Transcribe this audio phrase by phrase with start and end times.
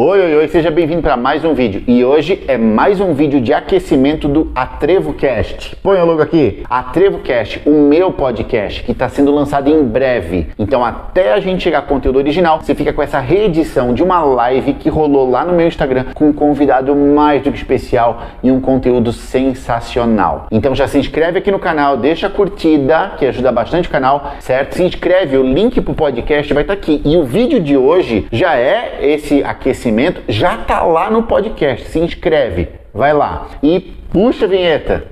[0.00, 1.82] Oi, oi, oi, seja bem-vindo para mais um vídeo.
[1.84, 5.74] E hoje é mais um vídeo de aquecimento do AtrevoCast.
[5.82, 6.62] Põe o logo aqui.
[6.70, 10.50] AtrevoCast, o meu podcast, que está sendo lançado em breve.
[10.56, 14.22] Então, até a gente chegar ao conteúdo original, você fica com essa reedição de uma
[14.22, 18.52] live que rolou lá no meu Instagram com um convidado mais do que especial e
[18.52, 20.46] um conteúdo sensacional.
[20.52, 24.34] Então, já se inscreve aqui no canal, deixa a curtida, que ajuda bastante o canal,
[24.38, 24.76] certo?
[24.76, 27.02] Se inscreve, o link pro podcast vai estar tá aqui.
[27.04, 31.88] E o vídeo de hoje já é esse aquecimento conhecimento já tá lá no podcast.
[31.88, 33.80] Se inscreve, vai lá e
[34.12, 35.08] puxa a vinheta.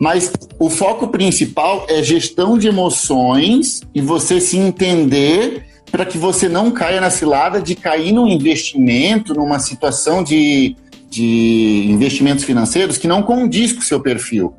[0.00, 6.48] Mas o foco principal é gestão de emoções e você se entender para que você
[6.48, 10.76] não caia na cilada de cair num investimento, numa situação de,
[11.10, 14.54] de investimentos financeiros que não condiz com o seu perfil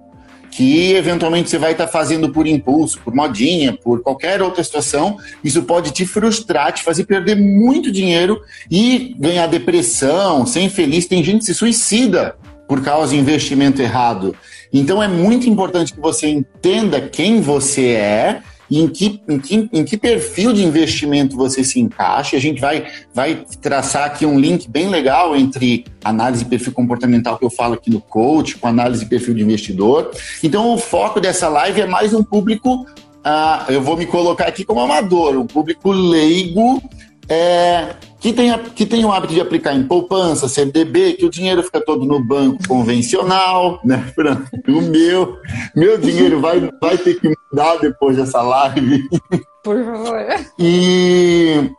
[0.60, 5.18] que eventualmente você vai estar tá fazendo por impulso, por modinha, por qualquer outra situação,
[5.42, 11.06] isso pode te frustrar, te fazer perder muito dinheiro e ganhar depressão, ser infeliz.
[11.06, 12.36] Tem gente que se suicida
[12.68, 14.36] por causa de investimento errado.
[14.74, 19.84] Então é muito importante que você entenda quem você é em que, em que, em
[19.84, 22.38] que perfil de investimento você se encaixa.
[22.38, 27.38] A gente vai, vai traçar aqui um link bem legal entre análise de perfil comportamental
[27.38, 30.12] que eu falo aqui no coach, com análise de perfil de investidor.
[30.44, 32.86] Então, o foco dessa live é mais um público,
[33.26, 36.82] uh, eu vou me colocar aqui como amador, um público leigo,
[37.28, 41.64] é, que tem, que tem o hábito de aplicar em poupança, CDB, que o dinheiro
[41.64, 44.12] fica todo no banco convencional, né,
[44.68, 45.38] O meu,
[45.76, 49.04] meu dinheiro vai, vai ter que mudar depois dessa live.
[49.64, 50.26] Por favor.
[50.58, 51.70] E,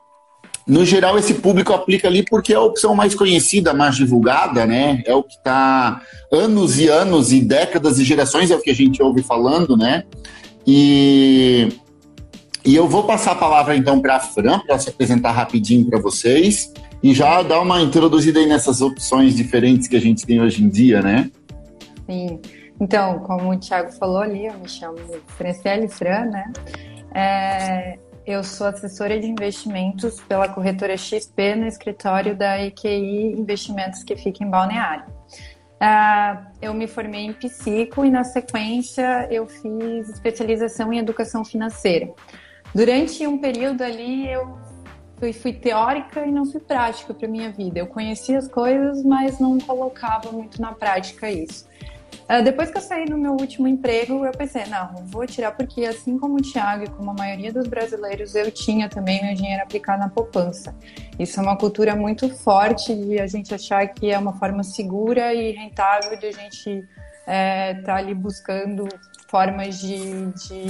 [0.66, 5.02] no geral, esse público aplica ali porque é a opção mais conhecida, mais divulgada, né?
[5.06, 6.00] É o que está
[6.32, 10.04] anos e anos e décadas e gerações, é o que a gente ouve falando, né?
[10.66, 11.68] E
[12.64, 15.98] e eu vou passar a palavra então para a Fran, para se apresentar rapidinho para
[15.98, 16.72] vocês
[17.02, 20.68] e já dar uma introduzida aí nessas opções diferentes que a gente tem hoje em
[20.68, 21.30] dia, né?
[22.06, 22.40] Sim.
[22.80, 24.96] Então, como o Thiago falou ali, eu me chamo
[25.36, 26.52] Franciele Fran, né?
[27.14, 34.16] É, eu sou assessora de investimentos pela corretora XP no escritório da EQI Investimentos que
[34.16, 35.04] fica em Balneário.
[35.80, 42.12] Uh, eu me formei em psico e na sequência eu fiz especialização em educação financeira.
[42.74, 44.58] Durante um período ali, eu
[45.18, 47.78] fui, fui teórica e não fui prática para minha vida.
[47.80, 51.68] Eu conhecia as coisas, mas não colocava muito na prática isso.
[52.30, 55.84] Uh, depois que eu saí do meu último emprego, eu pensei, não, vou tirar porque
[55.84, 59.62] assim como o Thiago e como a maioria dos brasileiros, eu tinha também meu dinheiro
[59.62, 60.72] aplicado na poupança.
[61.18, 65.34] Isso é uma cultura muito forte de a gente achar que é uma forma segura
[65.34, 66.88] e rentável de a gente estar
[67.26, 68.88] é, tá ali buscando
[69.30, 70.66] formas de, de,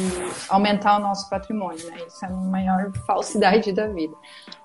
[0.49, 1.97] aumentar o nosso patrimônio, né?
[2.07, 4.15] Isso é a maior falsidade da vida.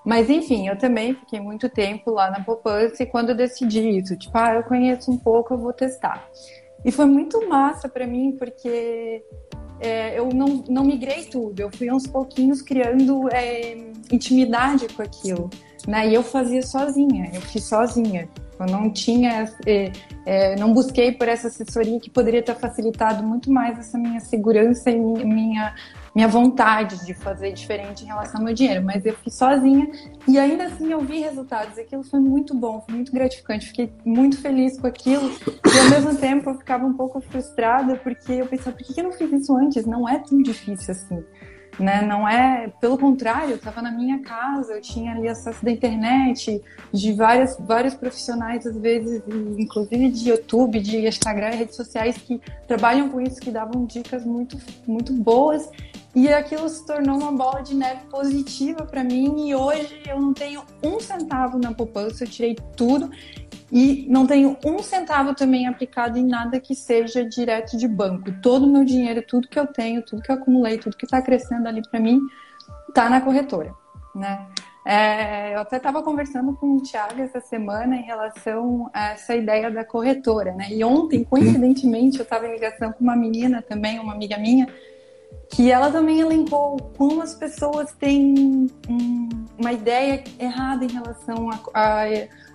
[0.04, 4.16] Mas enfim, eu também fiquei muito tempo lá na poupança e quando eu decidi isso,
[4.16, 6.28] tipo, ah, eu conheço um pouco, eu vou testar.
[6.84, 9.24] E foi muito massa para mim, porque
[9.80, 13.76] é, eu não, não migrei tudo, eu fui aos pouquinhos criando é,
[14.12, 15.50] intimidade com aquilo.
[15.88, 16.08] Né?
[16.08, 18.28] E eu fazia sozinha, eu fiz sozinha.
[18.58, 19.92] Eu não tinha, é,
[20.24, 24.90] é, não busquei por essa assessoria que poderia ter facilitado muito mais essa minha segurança
[24.90, 25.74] e minha,
[26.14, 28.82] minha vontade de fazer diferente em relação ao meu dinheiro.
[28.84, 29.88] Mas eu fiz sozinha
[30.26, 31.78] e ainda assim eu vi resultados.
[31.78, 33.66] Aquilo foi muito bom, foi muito gratificante.
[33.66, 38.32] Fiquei muito feliz com aquilo e ao mesmo tempo eu ficava um pouco frustrada porque
[38.32, 39.84] eu pensava, por que eu não fiz isso antes?
[39.86, 41.24] Não é tão difícil assim
[41.78, 42.02] né?
[42.02, 46.62] Não é, pelo contrário, eu estava na minha casa, eu tinha ali acesso da internet,
[46.92, 49.22] de várias, vários profissionais, às vezes,
[49.58, 54.56] inclusive de YouTube, de Instagram, redes sociais que trabalham com isso, que davam dicas muito,
[54.86, 55.68] muito boas.
[56.14, 59.48] E aquilo se tornou uma bola de neve positiva para mim.
[59.50, 63.10] E hoje eu não tenho um centavo na poupança, eu tirei tudo
[63.70, 68.30] e não tenho um centavo também aplicado em nada que seja direto de banco.
[68.40, 71.20] Todo o meu dinheiro, tudo que eu tenho, tudo que eu acumulei, tudo que está
[71.20, 72.20] crescendo ali para mim,
[72.88, 73.74] está na corretora,
[74.14, 74.46] né?
[74.88, 79.68] É, eu até estava conversando com o Thiago essa semana em relação a essa ideia
[79.68, 80.68] da corretora, né?
[80.70, 84.68] E ontem, coincidentemente, eu estava em ligação com uma menina também, uma amiga minha,
[85.50, 91.50] que ela também elencou como as pessoas têm um, uma ideia errada em relação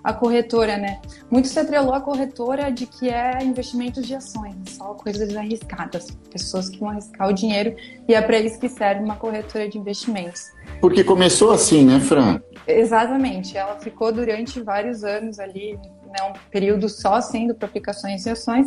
[0.02, 1.00] à corretora, né?
[1.30, 6.68] Muito se atrelou a corretora de que é investimentos de ações, só coisas arriscadas, pessoas
[6.68, 7.76] que vão arriscar o dinheiro
[8.08, 10.50] e é para isso que serve uma corretora de investimentos.
[10.80, 12.40] Porque começou assim, né, Fran?
[12.66, 13.56] Exatamente.
[13.56, 18.66] Ela ficou durante vários anos ali, né, um período só sendo para aplicações e ações,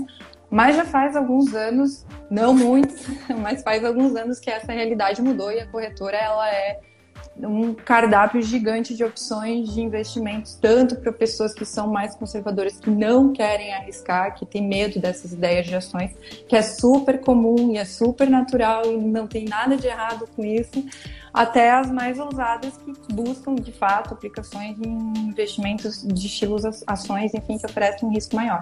[0.50, 3.04] Mas já faz alguns anos, não muitos,
[3.42, 6.80] mas faz alguns anos que essa realidade mudou e a corretora ela é
[7.38, 12.89] um cardápio gigante de opções de investimentos, tanto para pessoas que são mais conservadoras, que
[12.89, 16.12] não querem arriscar, que têm medo dessas ideias de ações,
[16.48, 20.44] que é super comum e é super natural e não tem nada de errado com
[20.44, 20.83] isso,
[21.33, 27.57] até as mais ousadas que buscam, de fato, aplicações em investimentos de estilos ações, enfim,
[27.57, 28.62] que oferecem um risco maior.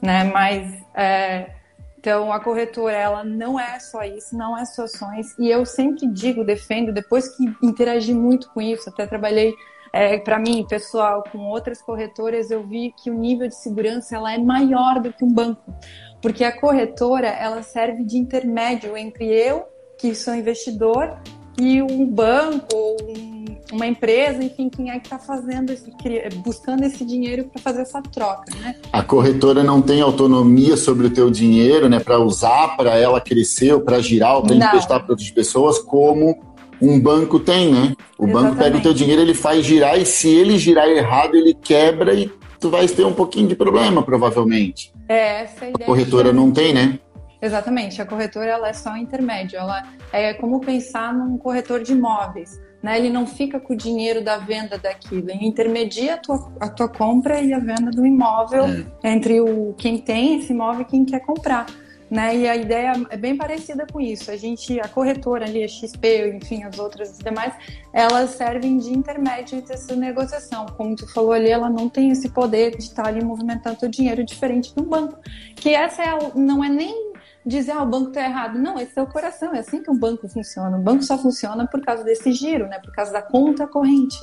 [0.00, 0.22] Né?
[0.24, 1.57] Mas é,
[1.98, 5.36] então, a corretora, ela não é só isso, não é só ações.
[5.36, 9.52] E eu sempre digo, defendo, depois que interagi muito com isso, até trabalhei
[9.92, 14.32] é, para mim, pessoal, com outras corretoras, eu vi que o nível de segurança ela
[14.32, 15.74] é maior do que um banco.
[16.22, 19.64] Porque a corretora, ela serve de intermédio entre eu,
[19.98, 21.18] que sou investidor,
[21.60, 23.38] e um banco ou um
[23.72, 25.92] uma empresa, enfim, quem é que está fazendo esse,
[26.36, 28.74] buscando esse dinheiro para fazer essa troca, né?
[28.92, 33.72] A corretora não tem autonomia sobre o teu dinheiro, né, para usar, para ela crescer,
[33.74, 36.38] ou para girar, ou para emprestar para outras pessoas, como
[36.80, 37.94] um banco tem, né?
[38.16, 38.32] O Exatamente.
[38.32, 42.14] banco pega o teu dinheiro, ele faz girar e se ele girar errado, ele quebra
[42.14, 44.92] e tu vai ter um pouquinho de problema, provavelmente.
[45.08, 45.84] É, essa é a ideia.
[45.84, 46.98] A corretora não tem, né?
[47.40, 49.82] Exatamente, a corretora ela é só um intermédio, ela
[50.12, 52.60] é como pensar num corretor de imóveis.
[52.82, 52.98] Né?
[52.98, 56.88] Ele não fica com o dinheiro da venda daquilo, ele intermedia a tua, a tua
[56.88, 59.12] compra e a venda do imóvel é.
[59.12, 61.66] entre o quem tem esse imóvel e quem quer comprar.
[62.10, 62.38] Né?
[62.38, 64.30] E a ideia é bem parecida com isso.
[64.30, 67.52] A gente, a corretora ali, a XP, enfim, as outras demais,
[67.92, 70.64] elas servem de intermédio dessa negociação.
[70.76, 74.24] Como tu falou ali, ela não tem esse poder de estar ali movimentando o dinheiro
[74.24, 75.18] diferente um banco.
[75.54, 77.07] Que essa é a, não é nem
[77.48, 78.58] dizer, ah, o banco está errado.
[78.58, 80.76] Não, esse é o coração, é assim que um banco funciona.
[80.76, 82.78] O banco só funciona por causa desse giro, né?
[82.78, 84.18] Por causa da conta corrente,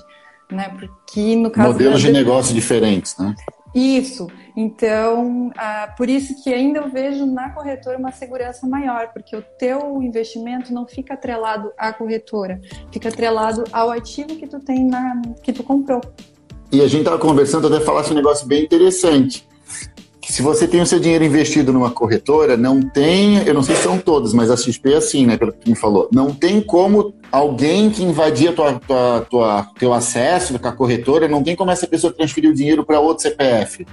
[0.52, 0.70] né?
[0.70, 1.74] Porque no caso...
[1.74, 3.36] Modelos de negócio diferentes, né?
[3.74, 4.28] Isso.
[4.56, 9.42] Então, ah, por isso que ainda eu vejo na corretora uma segurança maior, porque o
[9.60, 15.22] teu investimento não fica atrelado à corretora, fica atrelado ao ativo que tu tem na
[15.44, 16.00] que tu comprou.
[16.72, 19.46] E a gente estava conversando até falasse um negócio bem interessante
[20.32, 23.84] se você tem o seu dinheiro investido numa corretora, não tem, eu não sei se
[23.84, 27.14] são todas, mas a XP é assim, né, pelo que me falou, não tem como
[27.32, 31.72] alguém que invadir a tua, tua, tua, teu acesso com a corretora, não tem como
[31.72, 33.86] essa pessoa transferir o dinheiro para outro CPF.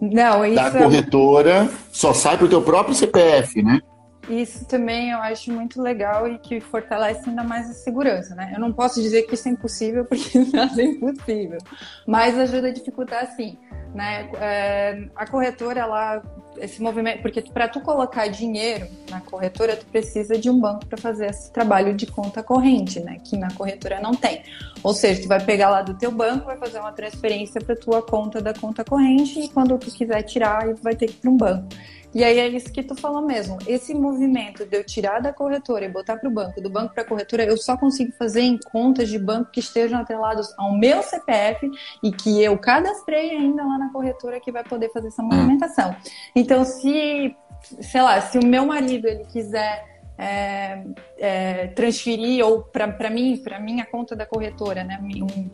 [0.00, 0.54] Não, isso...
[0.54, 3.80] Da corretora, só sai para o teu próprio CPF, né?
[4.28, 8.52] Isso também eu acho muito legal e que fortalece ainda mais a segurança, né?
[8.54, 11.58] Eu não posso dizer que isso é impossível, porque nada é impossível,
[12.06, 13.56] mas ajuda a dificultar sim
[13.94, 14.28] né?
[14.40, 16.22] É, a corretora, ela,
[16.58, 20.98] esse movimento, porque para tu colocar dinheiro na corretora, tu precisa de um banco para
[20.98, 23.18] fazer esse trabalho de conta corrente, né?
[23.24, 24.42] Que na corretora não tem.
[24.82, 28.02] Ou seja, tu vai pegar lá do teu banco, vai fazer uma transferência para tua
[28.02, 31.36] conta da conta corrente e quando tu quiser tirar, vai ter que ir para um
[31.36, 31.68] banco.
[32.18, 33.58] E aí é isso que tu falou mesmo.
[33.64, 37.04] Esse movimento de eu tirar da corretora e botar para o banco, do banco para
[37.04, 41.00] a corretora, eu só consigo fazer em contas de banco que estejam atrelados ao meu
[41.00, 41.70] CPF
[42.02, 45.94] e que eu cadastrei ainda lá na corretora que vai poder fazer essa movimentação.
[46.34, 47.36] Então, se,
[47.80, 50.82] sei lá, se o meu marido ele quiser é,
[51.16, 54.98] é, transferir ou para mim, para minha conta da corretora, né,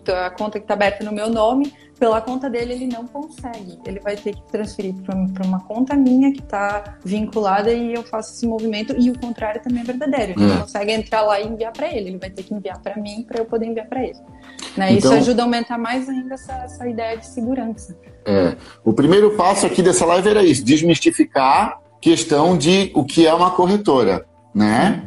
[0.08, 3.78] a conta que está aberta no meu nome, pela conta dele ele não consegue.
[3.86, 8.34] Ele vai ter que transferir para uma conta minha que está vinculada e eu faço
[8.34, 8.94] esse movimento.
[8.98, 10.32] E o contrário também é verdadeiro.
[10.32, 10.60] Ele não hum.
[10.62, 12.08] consegue entrar lá e enviar para ele.
[12.08, 14.18] Ele vai ter que enviar para mim para eu poder enviar para ele.
[14.76, 14.92] Né?
[14.92, 17.96] Então, Isso ajuda a aumentar mais ainda essa, essa ideia de segurança.
[18.26, 18.56] É.
[18.82, 23.50] O primeiro passo aqui dessa live era isso: desmistificar questão de o que é uma
[23.50, 25.02] corretora né?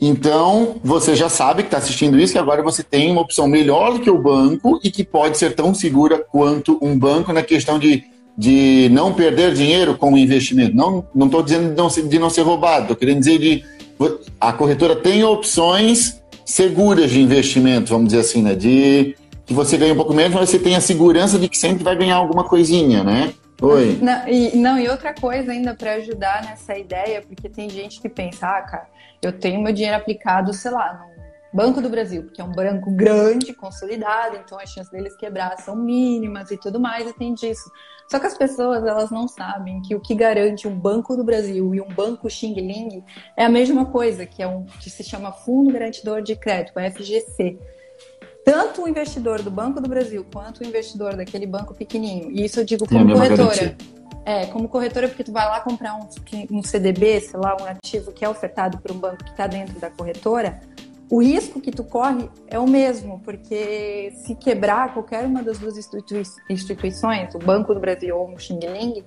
[0.00, 3.92] Então, você já sabe que está assistindo isso, que agora você tem uma opção melhor
[3.92, 7.78] do que o banco e que pode ser tão segura quanto um banco na questão
[7.78, 8.04] de,
[8.36, 10.74] de não perder dinheiro com o investimento.
[10.74, 13.62] Não estou dizendo de não, ser, de não ser roubado, estou querendo dizer de
[14.40, 18.54] a corretora tem opções seguras de investimento, vamos dizer assim, né?
[18.54, 21.84] De que você ganha um pouco menos, mas você tem a segurança de que sempre
[21.84, 23.34] vai ganhar alguma coisinha, né?
[23.62, 23.98] Oi.
[24.00, 28.08] Não, e, não, e outra coisa ainda para ajudar nessa ideia, porque tem gente que
[28.08, 28.88] pensa, ah, cara,
[29.20, 31.10] eu tenho meu dinheiro aplicado, sei lá, no
[31.52, 35.76] Banco do Brasil, porque é um banco grande, consolidado, então as chances deles quebrar são
[35.76, 37.70] mínimas e tudo mais, e tem disso.
[38.10, 41.74] Só que as pessoas, elas não sabem que o que garante um Banco do Brasil
[41.74, 43.04] e um banco Xing Ling
[43.36, 47.58] é a mesma coisa, que é um que se chama Fundo Garantidor de Crédito, FGC
[48.44, 52.60] tanto o investidor do Banco do Brasil quanto o investidor daquele banco pequenininho, e isso
[52.60, 53.76] eu digo como corretora.
[54.24, 56.06] É, como corretora, porque tu vai lá comprar um,
[56.58, 59.80] um CDB, sei lá, um ativo que é ofertado por um banco que está dentro
[59.80, 60.60] da corretora,
[61.10, 65.76] o risco que tu corre é o mesmo, porque se quebrar qualquer uma das duas
[65.76, 69.04] institui instituições, o Banco do Brasil ou o Xing Ling,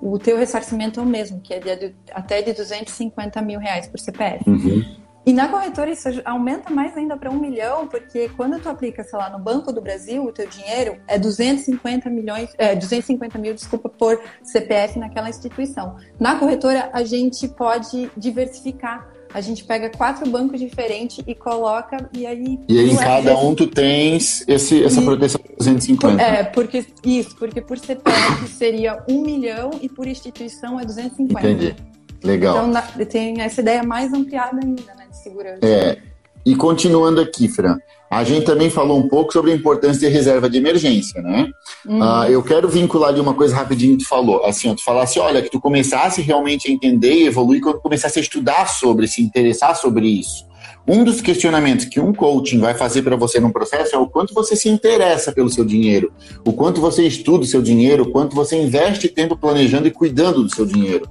[0.00, 4.00] o teu ressarcimento é o mesmo, que é de, até de 250 mil reais por
[4.00, 4.48] CPF.
[4.48, 5.01] Uhum.
[5.24, 9.18] E na corretora isso aumenta mais ainda para um milhão, porque quando tu aplica, sei
[9.18, 13.88] lá, no Banco do Brasil, o teu dinheiro é 250 milhões, é, 250 mil, desculpa,
[13.88, 15.96] por CPF naquela instituição.
[16.18, 19.08] Na corretora, a gente pode diversificar.
[19.34, 22.58] A gente pega quatro bancos diferentes e coloca, e aí.
[22.68, 26.22] E aí em cada um tu tens esse, essa e, proteção de 250.
[26.22, 31.48] É, porque isso, porque por CPF seria um milhão e por instituição é 250.
[31.48, 31.74] Entendi.
[32.22, 32.56] Legal.
[32.56, 35.58] Então na, tem essa ideia mais ampliada ainda, né, segurança.
[35.62, 35.98] É.
[36.44, 37.78] E continuando aqui, Fran,
[38.10, 41.48] a gente também falou um pouco sobre a importância de reserva de emergência, né?
[41.86, 42.00] Uhum.
[42.00, 44.44] Uh, eu quero vincular ali uma coisa rapidinho que tu falou.
[44.44, 48.22] Assim, tu falasse, olha, que tu começasse realmente a entender e evoluir quando começasse a
[48.22, 50.44] estudar sobre, se interessar sobre isso.
[50.86, 54.34] Um dos questionamentos que um coaching vai fazer para você no processo é o quanto
[54.34, 56.12] você se interessa pelo seu dinheiro,
[56.44, 60.42] o quanto você estuda o seu dinheiro, o quanto você investe tempo planejando e cuidando
[60.42, 61.08] do seu dinheiro.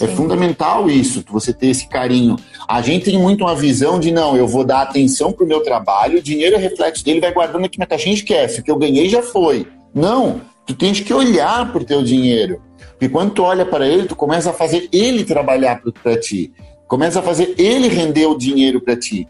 [0.00, 2.36] É fundamental isso, você ter esse carinho.
[2.68, 6.18] A gente tem muito uma visão de, não, eu vou dar atenção pro meu trabalho,
[6.18, 8.60] o dinheiro é reflexo dele, vai guardando aqui na caixinha e esquece.
[8.60, 9.66] O que eu ganhei já foi.
[9.94, 12.60] Não, tu tens que olhar pro teu dinheiro.
[12.90, 16.52] Porque quando tu olha para ele, tu começa a fazer ele trabalhar para ti.
[16.86, 19.28] Começa a fazer ele render o dinheiro para ti.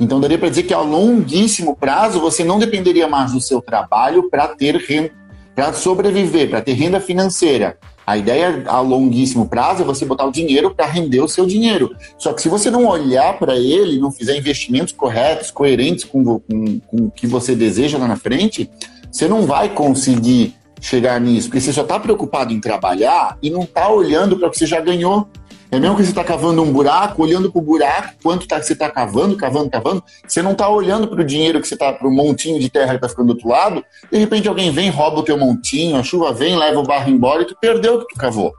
[0.00, 4.28] Então daria para dizer que a longuíssimo prazo você não dependeria mais do seu trabalho
[4.28, 5.10] para ter renda,
[5.54, 7.78] para sobreviver, para ter renda financeira.
[8.06, 11.94] A ideia a longuíssimo prazo é você botar o dinheiro para render o seu dinheiro.
[12.18, 16.80] Só que se você não olhar para ele, não fizer investimentos corretos, coerentes com, com,
[16.80, 18.70] com o que você deseja lá na frente,
[19.10, 23.62] você não vai conseguir chegar nisso, porque você só está preocupado em trabalhar e não
[23.62, 25.26] está olhando para o que você já ganhou.
[25.74, 28.74] É mesmo que você está cavando um buraco, olhando para o buraco, quanto tá, você
[28.74, 32.06] está cavando, cavando, cavando, você não está olhando para o dinheiro que você está, para
[32.06, 35.18] o montinho de terra que está ficando do outro lado, de repente alguém vem, rouba
[35.18, 38.14] o teu montinho, a chuva vem, leva o barro embora e tu perdeu o que
[38.14, 38.52] tu cavou.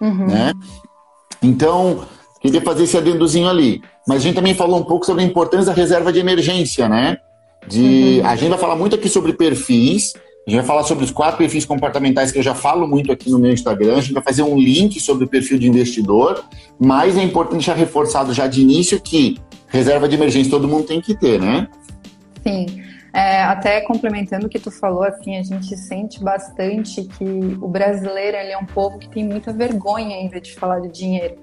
[0.00, 0.26] Uhum.
[0.28, 0.52] Né?
[1.42, 2.06] Então,
[2.40, 3.82] queria fazer esse adendozinho ali.
[4.06, 7.18] Mas a gente também falou um pouco sobre a importância da reserva de emergência, né?
[7.66, 8.26] De, uhum.
[8.26, 10.12] A gente vai falar muito aqui sobre perfis,
[10.46, 13.30] a gente vai falar sobre os quatro perfis comportamentais que eu já falo muito aqui
[13.30, 13.98] no meu Instagram.
[13.98, 16.44] A gente vai fazer um link sobre o perfil de investidor,
[16.78, 21.00] mas é importante deixar reforçado já de início que reserva de emergência todo mundo tem
[21.00, 21.68] que ter, né?
[22.46, 22.66] Sim.
[23.12, 27.24] É, até complementando o que tu falou, assim, a gente sente bastante que
[27.60, 31.36] o brasileiro ele é um povo que tem muita vergonha ainda de falar de dinheiro.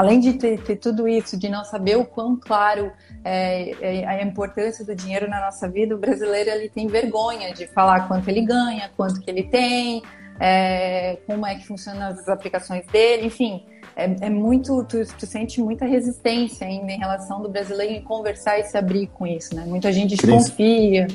[0.00, 2.90] Além de ter, ter tudo isso, de não saber o quão claro
[3.22, 7.66] é, é, a importância do dinheiro na nossa vida, o brasileiro ele tem vergonha de
[7.66, 10.02] falar quanto ele ganha, quanto que ele tem,
[10.40, 13.66] é, como é que funcionam as aplicações dele, enfim.
[13.94, 18.58] É, é muito, tu, tu, sente muita resistência ainda em relação do brasileiro em conversar
[18.58, 19.64] e se abrir com isso, né?
[19.66, 21.08] Muita gente desconfia.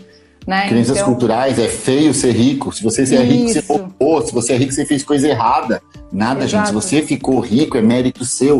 [0.45, 0.69] Né?
[0.69, 1.09] Crenças então...
[1.09, 2.71] culturais, é feio ser rico.
[2.71, 4.21] Se você é rico, você poupou.
[4.21, 5.81] Se você é rico, você fez coisa errada.
[6.11, 6.49] Nada, Exato.
[6.49, 6.67] gente.
[6.67, 8.59] Se você ficou rico, é mérito seu.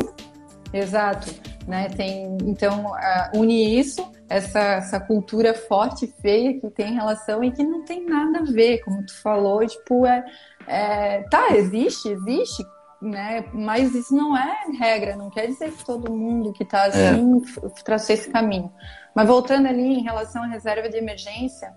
[0.74, 1.32] Exato.
[1.68, 1.90] Né?
[1.90, 7.52] Tem, então, uh, une isso, essa, essa cultura forte e feia que tem relação e
[7.52, 10.24] que não tem nada a ver, como tu falou, tipo, é,
[10.68, 12.64] é tá, existe, existe,
[13.02, 13.46] né?
[13.54, 17.84] Mas isso não é regra, não quer dizer que todo mundo que está assim é.
[17.84, 18.72] traçou esse caminho.
[19.16, 21.74] Mas voltando ali em relação à reserva de emergência,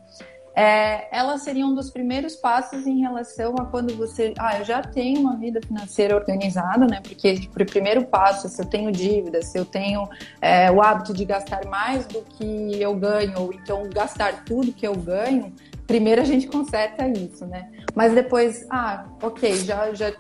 [0.54, 4.82] é, ela seria um dos primeiros passos em relação a quando você, ah, eu já
[4.82, 7.00] tenho uma vida financeira organizada, né?
[7.02, 10.08] Porque tipo, primeiro passo, se eu tenho dívidas, se eu tenho
[10.40, 14.86] é, o hábito de gastar mais do que eu ganho, ou então gastar tudo que
[14.86, 15.52] eu ganho,
[15.86, 17.70] primeiro a gente conserta isso, né?
[17.94, 20.12] Mas depois, ah, ok, já já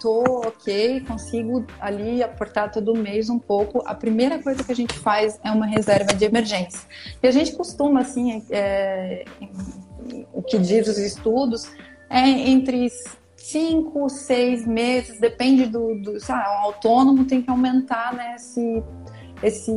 [0.46, 3.82] ok, consigo ali aportar todo mês um pouco.
[3.86, 6.80] A primeira coisa que a gente faz é uma reserva de emergência.
[7.22, 9.24] E a gente costuma assim, é,
[10.32, 11.70] o que diz os estudos,
[12.10, 12.88] é entre
[13.36, 16.32] cinco, seis meses, depende do, do o
[16.64, 18.82] autônomo tem que aumentar né, esse,
[19.42, 19.72] esse,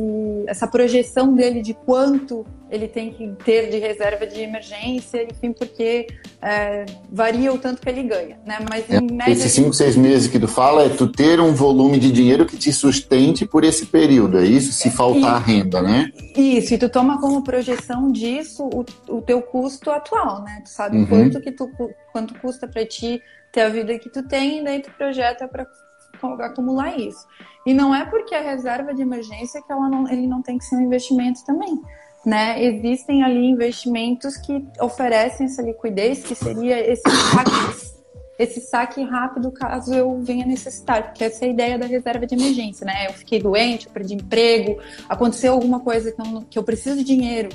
[0.46, 6.06] essa projeção dele de quanto ele tem que ter de reserva de emergência, enfim, porque
[6.40, 8.58] é, varia o tanto que ele ganha, né?
[8.68, 9.32] Mas em é, média...
[9.32, 12.56] Esses cinco, seis meses que tu fala é tu ter um volume de dinheiro que
[12.56, 14.72] te sustente por esse período, é isso?
[14.72, 16.10] Se faltar e, renda, né?
[16.34, 18.84] Isso, e tu toma como projeção disso o,
[19.16, 20.62] o teu custo atual, né?
[20.64, 21.06] Tu sabe uhum.
[21.06, 21.70] quanto que tu,
[22.10, 23.20] quanto custa para ti
[23.52, 25.66] ter a vida que tu tem, e daí tu projeta para
[26.40, 27.26] acumular isso.
[27.66, 30.64] E não é porque a reserva de emergência que ela não, ele não tem que
[30.64, 31.80] ser um investimento também
[32.24, 32.62] né?
[32.64, 37.92] Existem ali investimentos que oferecem essa liquidez, que seria esse saque,
[38.38, 42.34] esse saque rápido caso eu venha necessitar, porque essa é a ideia da reserva de
[42.34, 43.06] emergência, né?
[43.08, 47.04] Eu fiquei doente, eu perdi emprego, aconteceu alguma coisa que eu, que eu preciso de
[47.04, 47.48] dinheiro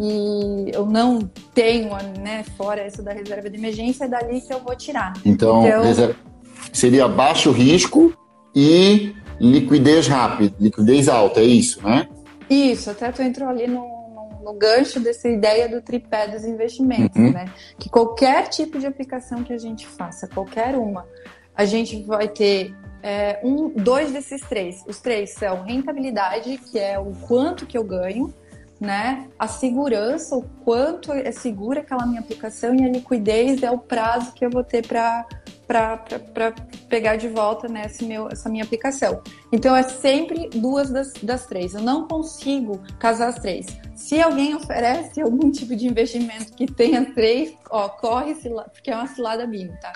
[0.00, 1.20] e eu não
[1.52, 5.12] tenho, né, fora essa da reserva de emergência, é dali que eu vou tirar.
[5.24, 5.82] Então, então...
[5.82, 6.28] Reserva
[6.72, 8.12] seria baixo risco
[8.54, 12.08] e liquidez rápida, liquidez alta, é isso, né?
[12.48, 17.16] Isso, até tu entrou ali no, no, no gancho dessa ideia do tripé dos investimentos,
[17.16, 17.32] uhum.
[17.32, 17.46] né?
[17.78, 21.06] Que qualquer tipo de aplicação que a gente faça, qualquer uma,
[21.54, 24.84] a gente vai ter é, um, dois desses três.
[24.86, 28.32] Os três são rentabilidade, que é o quanto que eu ganho,
[28.80, 29.28] né?
[29.38, 34.32] A segurança, o quanto é segura aquela minha aplicação e a liquidez é o prazo
[34.32, 35.26] que eu vou ter para
[35.68, 36.54] para
[36.88, 39.22] pegar de volta né, meu, essa minha aplicação.
[39.52, 41.74] Então é sempre duas das, das três.
[41.74, 43.66] Eu não consigo casar as três.
[43.94, 48.34] Se alguém oferece algum tipo de investimento que tenha três, ó, corre
[48.72, 49.92] porque é uma cilada minha, tá?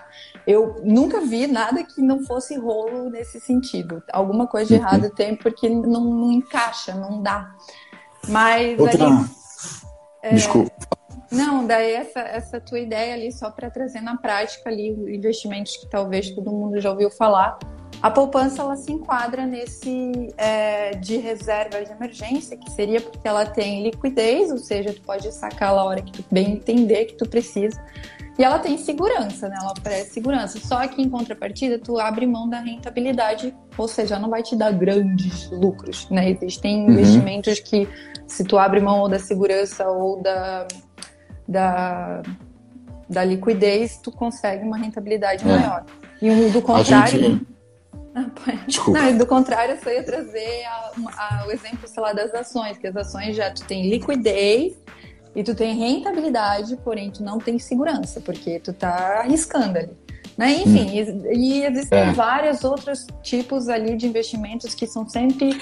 [0.46, 4.02] Eu nunca vi nada que não fosse rolo nesse sentido.
[4.12, 4.80] Alguma coisa de uhum.
[4.80, 7.50] errado tem porque não, não encaixa, não dá.
[8.28, 9.06] Mas Outra...
[9.06, 9.24] aí,
[10.22, 10.34] é...
[10.34, 10.72] Desculpa.
[11.30, 15.88] Não, daí essa, essa tua ideia ali, só para trazer na prática ali investimentos que
[15.88, 17.58] talvez todo mundo já ouviu falar.
[18.02, 23.46] A poupança ela se enquadra nesse é, de reserva de emergência, que seria porque ela
[23.46, 27.28] tem liquidez, ou seja, tu pode sacar a hora que tu bem entender que tu
[27.28, 27.80] precisa.
[28.38, 29.56] E ela tem segurança, né?
[29.60, 30.58] Ela oferece segurança.
[30.58, 34.72] Só que em contrapartida, tu abre mão da rentabilidade, ou seja, não vai te dar
[34.72, 36.30] grandes lucros, né?
[36.30, 36.90] Existem uhum.
[36.90, 37.86] investimentos que,
[38.32, 40.66] se tu abre mão ou da segurança ou da
[41.46, 42.22] da,
[43.08, 45.46] da liquidez, tu consegue uma rentabilidade é.
[45.46, 45.84] maior.
[46.20, 47.20] E do contrário.
[47.20, 47.46] Gente...
[48.66, 49.00] Desculpa.
[49.00, 52.76] Não, do contrário, eu só ia trazer a, a, o exemplo, sei lá, das ações,
[52.78, 54.74] que as ações já tu tem liquidez
[55.34, 59.96] e tu tem rentabilidade, porém tu não tem segurança, porque tu tá arriscando ali.
[60.36, 60.62] Né?
[60.62, 61.22] Enfim, hum.
[61.32, 62.12] e, e, existem é.
[62.12, 65.58] vários outros tipos ali de investimentos que são sempre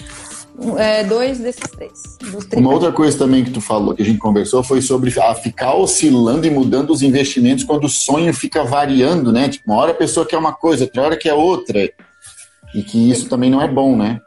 [0.79, 2.19] é, dois desses três.
[2.57, 5.75] Uma outra coisa também que tu falou, que a gente conversou, foi sobre a ficar
[5.75, 9.49] oscilando e mudando os investimentos quando o sonho fica variando, né?
[9.49, 11.91] Tipo, uma hora a pessoa quer uma coisa, outra hora quer outra.
[12.75, 14.21] E que isso também não é bom, né?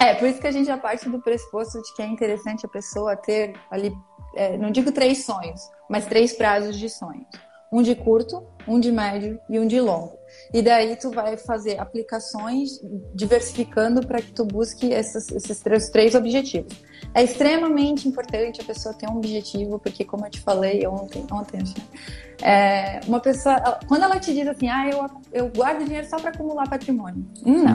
[0.00, 2.68] É, por isso que a gente já parte do pressuposto de que é interessante a
[2.68, 3.92] pessoa ter ali,
[4.34, 7.26] é, não digo três sonhos, mas três prazos de sonhos.
[7.72, 10.18] Um de curto, um de médio e um de longo.
[10.52, 12.80] E daí tu vai fazer aplicações
[13.14, 16.74] diversificando para que tu busque esses, esses três, três objetivos.
[17.12, 21.60] É extremamente importante a pessoa ter um objetivo, porque como eu te falei ontem, ontem
[22.42, 26.30] é, uma pessoa, quando ela te diz assim, ah, eu, eu guardo dinheiro só para
[26.30, 27.24] acumular patrimônio.
[27.44, 27.74] Não.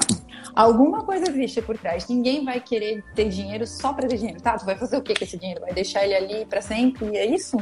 [0.55, 2.07] Alguma coisa existe por trás.
[2.07, 4.57] Ninguém vai querer ter dinheiro só para ter dinheiro, tá?
[4.57, 5.61] Tu vai fazer o que com esse dinheiro?
[5.61, 7.09] Vai deixar ele ali para sempre?
[7.09, 7.57] E é isso?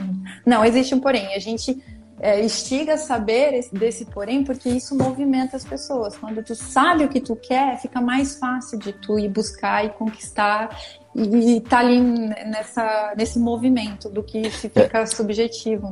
[0.45, 1.33] Não, existe um porém.
[1.33, 1.81] A gente
[2.19, 6.17] é, instiga saber desse porém, porque isso movimenta as pessoas.
[6.17, 9.89] Quando tu sabe o que tu quer, fica mais fácil de tu ir buscar e
[9.89, 10.75] conquistar
[11.15, 15.05] e estar tá ali nessa, nesse movimento do que se fica é.
[15.05, 15.91] subjetivo.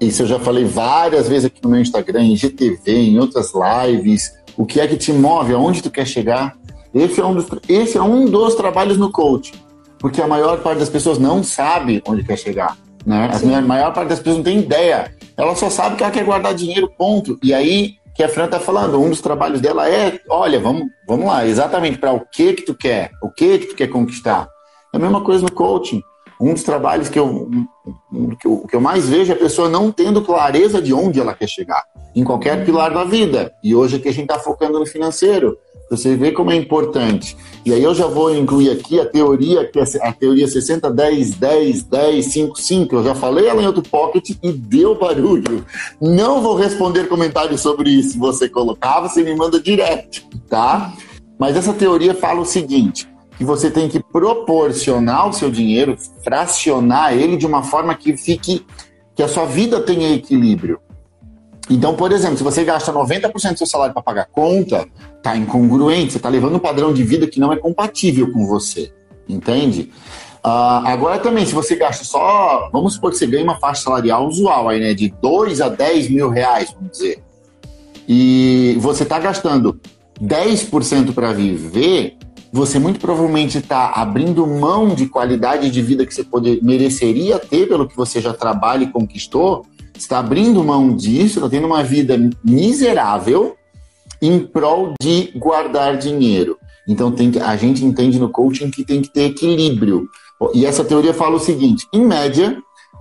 [0.00, 4.32] Isso eu já falei várias vezes aqui no meu Instagram, em GTV, em outras lives.
[4.56, 5.52] O que é que te move?
[5.52, 6.56] Aonde tu quer chegar?
[6.94, 9.54] Esse é um dos, esse é um dos trabalhos no coaching.
[9.98, 12.76] Porque a maior parte das pessoas não sabe onde quer chegar.
[13.06, 13.30] Né?
[13.56, 15.14] A maior parte das pessoas não tem ideia.
[15.36, 17.38] Ela só sabe que ela quer guardar dinheiro, ponto.
[17.42, 21.26] E aí, que a Fran tá falando, um dos trabalhos dela é, olha, vamos, vamos
[21.26, 24.48] lá, exatamente para o que que tu quer, o que que tu quer conquistar.
[24.92, 26.02] É a mesma coisa no coaching.
[26.40, 27.48] Um dos trabalhos que eu,
[28.40, 31.34] que eu, que eu mais vejo é a pessoa não tendo clareza de onde ela
[31.34, 33.52] quer chegar, em qualquer pilar da vida.
[33.62, 35.56] E hoje aqui a gente está focando no financeiro.
[35.92, 37.36] Você vê como é importante.
[37.66, 41.34] E aí eu já vou incluir aqui a teoria, que é a teoria 60, 10,
[41.34, 42.96] 10, 10, 5, 5.
[42.96, 45.66] Eu já falei ela em outro pocket e deu barulho.
[46.00, 48.18] Não vou responder comentários sobre isso.
[48.18, 50.94] Você colocar, você me manda direto, tá?
[51.38, 57.12] Mas essa teoria fala o seguinte: que você tem que proporcionar o seu dinheiro, fracionar
[57.12, 58.64] ele de uma forma que fique
[59.14, 60.80] que a sua vida tenha equilíbrio.
[61.70, 64.86] Então, por exemplo, se você gasta 90% do seu salário para pagar conta,
[65.22, 68.92] tá incongruente, você está levando um padrão de vida que não é compatível com você,
[69.28, 69.90] entende?
[70.44, 74.26] Uh, agora também, se você gasta só, vamos supor que você ganha uma faixa salarial
[74.26, 77.22] usual aí, né, de 2 a 10 mil reais, vamos dizer,
[78.08, 79.80] e você está gastando
[80.20, 82.16] 10% para viver,
[82.52, 87.68] você muito provavelmente está abrindo mão de qualidade de vida que você poder, mereceria ter
[87.68, 89.64] pelo que você já trabalha e conquistou,
[90.02, 93.56] está abrindo mão disso, está tendo uma vida miserável
[94.20, 96.58] em prol de guardar dinheiro.
[96.86, 100.08] Então tem que, a gente entende no coaching que tem que ter equilíbrio.
[100.54, 102.56] E essa teoria fala o seguinte: em média,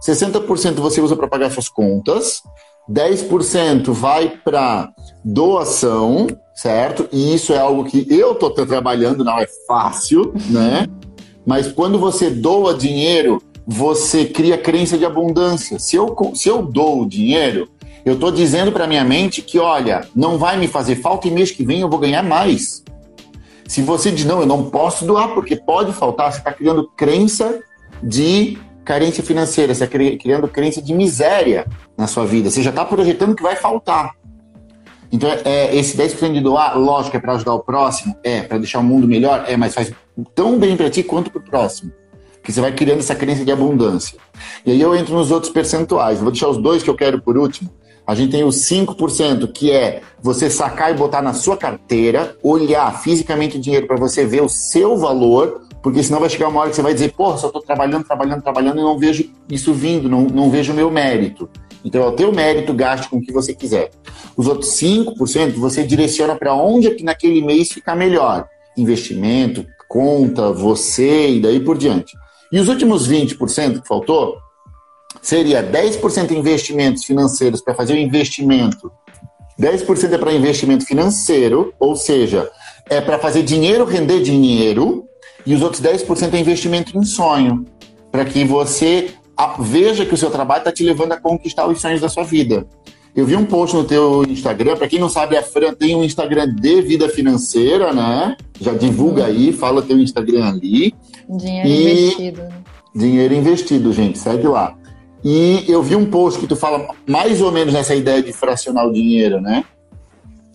[0.08, 2.42] 60% você usa para pagar suas contas,
[2.90, 4.92] 10% vai para
[5.24, 7.08] doação, certo?
[7.12, 10.88] E isso é algo que eu estou trabalhando, não é fácil, né?
[11.46, 15.80] Mas quando você doa dinheiro, você cria crença de abundância.
[15.80, 17.70] Se eu, se eu dou o dinheiro,
[18.04, 21.52] Eu estou dizendo para minha mente que, olha, não vai me fazer falta e mês
[21.52, 22.84] que vem eu vou ganhar mais.
[23.68, 27.60] Se você diz, não, eu não posso doar porque pode faltar, você está criando crença
[28.02, 32.50] de carência financeira, você está criando crença de miséria na sua vida.
[32.50, 34.12] Você já está projetando que vai faltar.
[35.12, 38.80] Então, é, esse 10% de doar, lógico, é para ajudar o próximo, é, para deixar
[38.80, 39.92] o mundo melhor, é, mas faz
[40.34, 41.92] tão bem para ti quanto para o próximo.
[42.44, 44.18] Que você vai criando essa crença de abundância.
[44.66, 46.20] E aí eu entro nos outros percentuais.
[46.20, 47.70] Vou deixar os dois que eu quero por último.
[48.06, 52.92] A gente tem os 5%, que é você sacar e botar na sua carteira, olhar
[53.02, 56.70] fisicamente o dinheiro para você ver o seu valor, porque senão vai chegar uma hora
[56.70, 60.10] que você vai dizer, pô, só estou trabalhando, trabalhando, trabalhando e não vejo isso vindo,
[60.10, 61.50] não, não vejo o meu mérito.
[61.84, 63.92] Então é o teu mérito, gaste com o que você quiser.
[64.36, 68.48] Os outros 5% você direciona para onde é que naquele mês fica melhor.
[68.78, 72.16] Investimento, conta, você e daí por diante.
[72.52, 74.38] E os últimos 20% que faltou
[75.22, 78.92] seria 10% em investimentos financeiros para fazer o investimento.
[79.60, 82.50] 10% é para investimento financeiro, ou seja,
[82.90, 85.06] é para fazer dinheiro render dinheiro,
[85.46, 87.66] e os outros 10% é investimento em sonho,
[88.12, 89.12] para que você
[89.60, 92.66] veja que o seu trabalho está te levando a conquistar os sonhos da sua vida.
[93.16, 96.04] Eu vi um post no teu Instagram, para quem não sabe, a Fran tem um
[96.04, 98.38] Instagram de vida financeira, né?
[98.60, 100.94] Já divulga aí, fala teu Instagram ali.
[101.38, 102.04] Dinheiro e...
[102.04, 102.42] investido.
[102.94, 104.76] Dinheiro investido, gente, segue lá.
[105.24, 108.88] E eu vi um post que tu fala mais ou menos nessa ideia de fracionar
[108.88, 109.64] o dinheiro, né?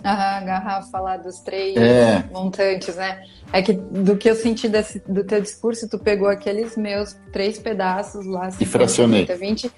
[0.05, 2.25] Aham, garrafa lá dos três é.
[2.33, 3.23] montantes, né?
[3.53, 7.59] É que do que eu senti desse, do teu discurso, tu pegou aqueles meus três
[7.59, 9.25] pedaços lá, e fracionei.
[9.25, 9.71] 20,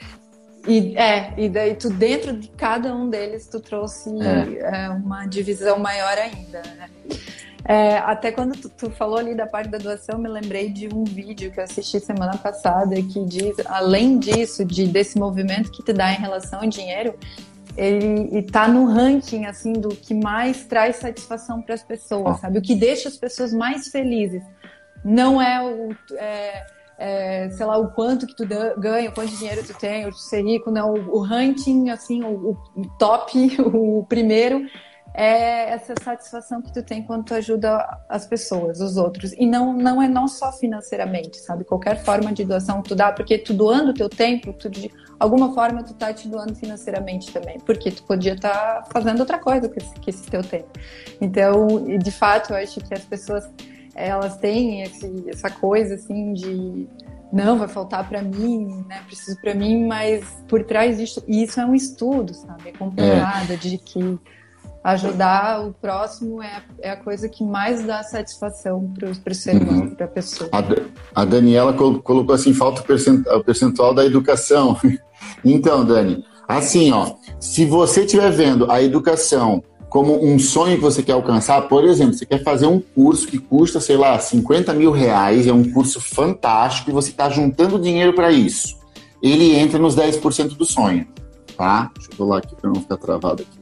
[0.66, 4.84] e, é, e daí tu dentro de cada um deles tu trouxe é.
[4.84, 6.90] É, uma divisão maior ainda, né?
[7.68, 11.04] É, até quando tu, tu, falou ali da parte da doação, me lembrei de um
[11.04, 15.92] vídeo que eu assisti semana passada que diz, além disso, de desse movimento que te
[15.92, 17.14] dá em relação ao dinheiro,
[17.76, 22.40] ele está no ranking assim do que mais traz satisfação para as pessoas, oh.
[22.40, 22.58] sabe?
[22.58, 24.42] O que deixa as pessoas mais felizes.
[25.04, 26.66] Não é o é,
[26.98, 28.46] é, sei lá o quanto que tu
[28.78, 30.94] ganha, o quanto de dinheiro tu tem, ou ser rico, não.
[30.94, 34.66] O, o ranking assim, o, o top, o primeiro
[35.20, 39.32] é essa satisfação que tu tem quando tu ajuda as pessoas, os outros.
[39.32, 41.64] E não, não é não só financeiramente, sabe?
[41.64, 44.88] Qualquer forma de doação que tu dá, porque tu doando o teu tempo, tu, de
[45.18, 49.40] alguma forma tu tá te doando financeiramente também, porque tu podia estar tá fazendo outra
[49.40, 50.68] coisa com esse, com esse teu tempo.
[51.20, 53.50] Então, de fato, eu acho que as pessoas,
[53.96, 56.86] elas têm esse, essa coisa, assim, de
[57.32, 59.02] não vai faltar para mim, né?
[59.04, 62.68] Preciso para mim, mas por trás disso, e isso é um estudo, sabe?
[62.68, 63.56] É comprovado é.
[63.56, 64.16] de que
[64.82, 69.82] ajudar o próximo é, é a coisa que mais dá satisfação para o ser humano,
[69.82, 69.94] uhum.
[69.94, 70.48] para a pessoa.
[70.52, 74.78] A, a Daniela colocou assim, falta o percentual, percentual da educação.
[75.44, 81.02] então, Dani, assim, ó, se você estiver vendo a educação como um sonho que você
[81.02, 84.90] quer alcançar, por exemplo, você quer fazer um curso que custa, sei lá, 50 mil
[84.90, 88.76] reais, é um curso fantástico e você está juntando dinheiro para isso.
[89.22, 91.06] Ele entra nos 10% do sonho,
[91.56, 91.90] tá?
[91.94, 93.57] Deixa eu pular aqui para não ficar travado aqui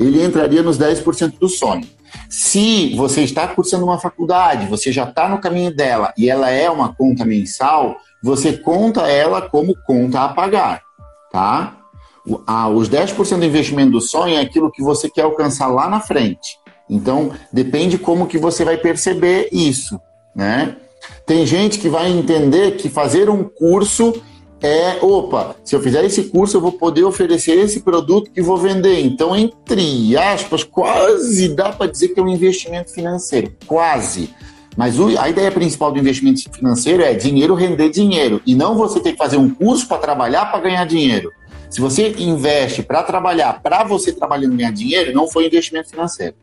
[0.00, 1.86] ele entraria nos 10% do sonho.
[2.28, 6.70] Se você está cursando uma faculdade, você já está no caminho dela e ela é
[6.70, 10.82] uma conta mensal, você conta ela como conta a pagar,
[11.30, 11.76] tá?
[12.46, 16.00] Ah, os 10% do investimento do sonho é aquilo que você quer alcançar lá na
[16.00, 16.58] frente.
[16.88, 20.00] Então, depende como que você vai perceber isso,
[20.34, 20.76] né?
[21.26, 24.20] Tem gente que vai entender que fazer um curso
[24.62, 28.58] é, opa, se eu fizer esse curso, eu vou poder oferecer esse produto que vou
[28.58, 29.00] vender.
[29.00, 33.52] Então, entre aspas, quase dá para dizer que é um investimento financeiro.
[33.66, 34.34] Quase.
[34.76, 38.40] Mas a ideia principal do investimento financeiro é dinheiro render dinheiro.
[38.46, 41.30] E não você ter que fazer um curso para trabalhar para ganhar dinheiro.
[41.70, 46.34] Se você investe para trabalhar, para você trabalhando ganhar dinheiro, não foi investimento financeiro.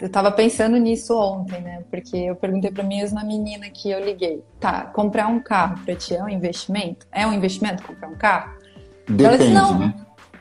[0.00, 1.82] Eu tava pensando nisso ontem, né?
[1.90, 4.42] Porque eu perguntei pra mesma menina que eu liguei.
[4.60, 7.06] Tá, comprar um carro pra ti é um investimento?
[7.10, 8.54] É um investimento comprar um carro?
[9.08, 9.78] Depende, ela disse, não.
[9.78, 9.94] né?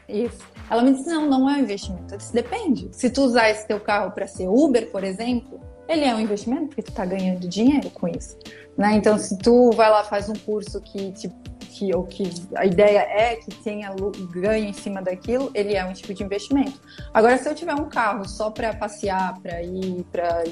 [0.08, 0.54] Isso.
[0.70, 2.14] Ela me disse, não, não é um investimento.
[2.14, 2.90] Eu disse, depende.
[2.92, 6.68] Se tu usar esse teu carro para ser Uber, por exemplo, ele é um investimento
[6.68, 8.38] porque tu tá ganhando dinheiro com isso.
[8.78, 8.96] Né?
[8.96, 11.30] Então, se tu vai lá faz um curso que te
[11.74, 13.94] que, ou que a ideia é que tenha
[14.30, 16.80] ganho em cima daquilo, ele é um tipo de investimento.
[17.14, 20.44] Agora, se eu tiver um carro só para passear, para ir para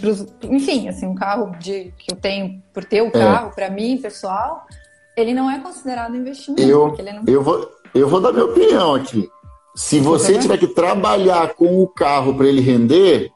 [0.00, 3.10] pros, enfim, assim, um carro de, que eu tenho por ter o é.
[3.10, 3.54] carro é.
[3.54, 4.66] para mim, pessoal,
[5.16, 6.62] ele não é considerado investimento.
[6.62, 7.22] Eu, não...
[7.26, 9.28] eu, vou, eu vou dar minha opinião aqui.
[9.74, 13.30] Se você tiver que trabalhar com o carro para ele render,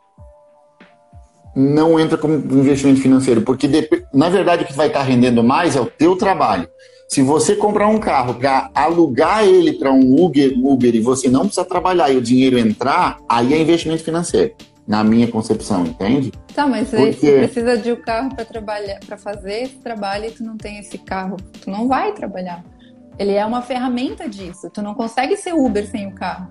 [1.56, 3.68] não entra como investimento financeiro, porque
[4.12, 6.68] na verdade o que vai estar rendendo mais é o teu trabalho.
[7.14, 11.42] Se você comprar um carro para alugar ele para um Uber, Uber e você não
[11.42, 14.52] precisa trabalhar e o dinheiro entrar, aí é investimento financeiro,
[14.84, 16.32] na minha concepção, entende?
[16.52, 17.12] Tá, mas Porque...
[17.12, 20.80] você precisa de um carro para trabalhar, para fazer esse trabalho e tu não tem
[20.80, 22.64] esse carro, tu não vai trabalhar.
[23.16, 24.68] Ele é uma ferramenta disso.
[24.68, 26.48] Tu não consegue ser Uber sem o carro.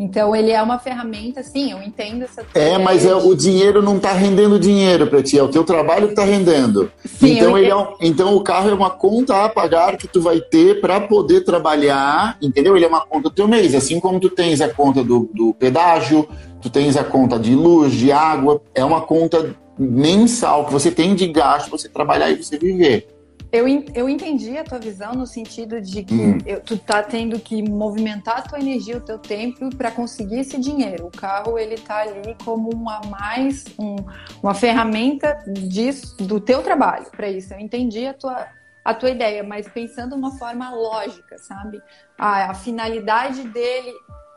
[0.00, 2.42] Então ele é uma ferramenta, sim, eu entendo essa.
[2.54, 6.06] É, mas é, o dinheiro não está rendendo dinheiro para ti, é o teu trabalho
[6.06, 6.90] que está rendendo.
[7.04, 10.22] Sim, então, ele é um, então o carro é uma conta a pagar que tu
[10.22, 12.74] vai ter para poder trabalhar, entendeu?
[12.74, 15.52] Ele é uma conta do teu mês, assim como tu tens a conta do, do
[15.52, 16.26] pedágio,
[16.62, 21.14] tu tens a conta de luz, de água, é uma conta mensal que você tem
[21.14, 23.06] de gasto para você trabalhar e você viver.
[23.52, 26.38] Eu, eu entendi a tua visão no sentido de que hum.
[26.46, 30.58] eu, tu tá tendo que movimentar a tua energia, o teu tempo para conseguir esse
[30.58, 31.06] dinheiro.
[31.06, 33.96] O carro ele tá ali como uma mais um,
[34.40, 37.52] uma ferramenta disso, do teu trabalho para isso.
[37.52, 38.48] Eu entendi a tua
[38.82, 41.82] a tua ideia, mas pensando uma forma lógica, sabe?
[42.16, 43.92] a finalidade dele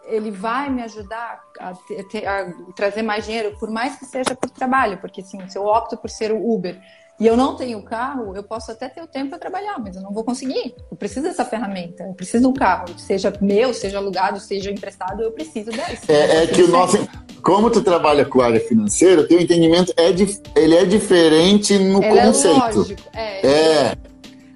[0.05, 1.73] ele vai me ajudar a,
[2.09, 5.65] ter, a, trazer mais dinheiro, por mais que seja por trabalho, porque assim, se eu
[5.65, 6.77] opto por ser o Uber
[7.19, 10.01] e eu não tenho carro, eu posso até ter o tempo para trabalhar, mas eu
[10.01, 10.73] não vou conseguir.
[10.89, 15.21] Eu preciso dessa ferramenta, eu preciso de um carro, seja meu, seja alugado, seja emprestado,
[15.21, 16.11] eu preciso dessa.
[16.11, 16.97] É, é que o nosso,
[17.41, 20.09] como tu trabalha com a área financeira, o teu entendimento é
[20.55, 22.57] ele é diferente no é conceito.
[22.57, 23.01] É, lógico.
[23.13, 23.47] é.
[23.47, 23.97] é.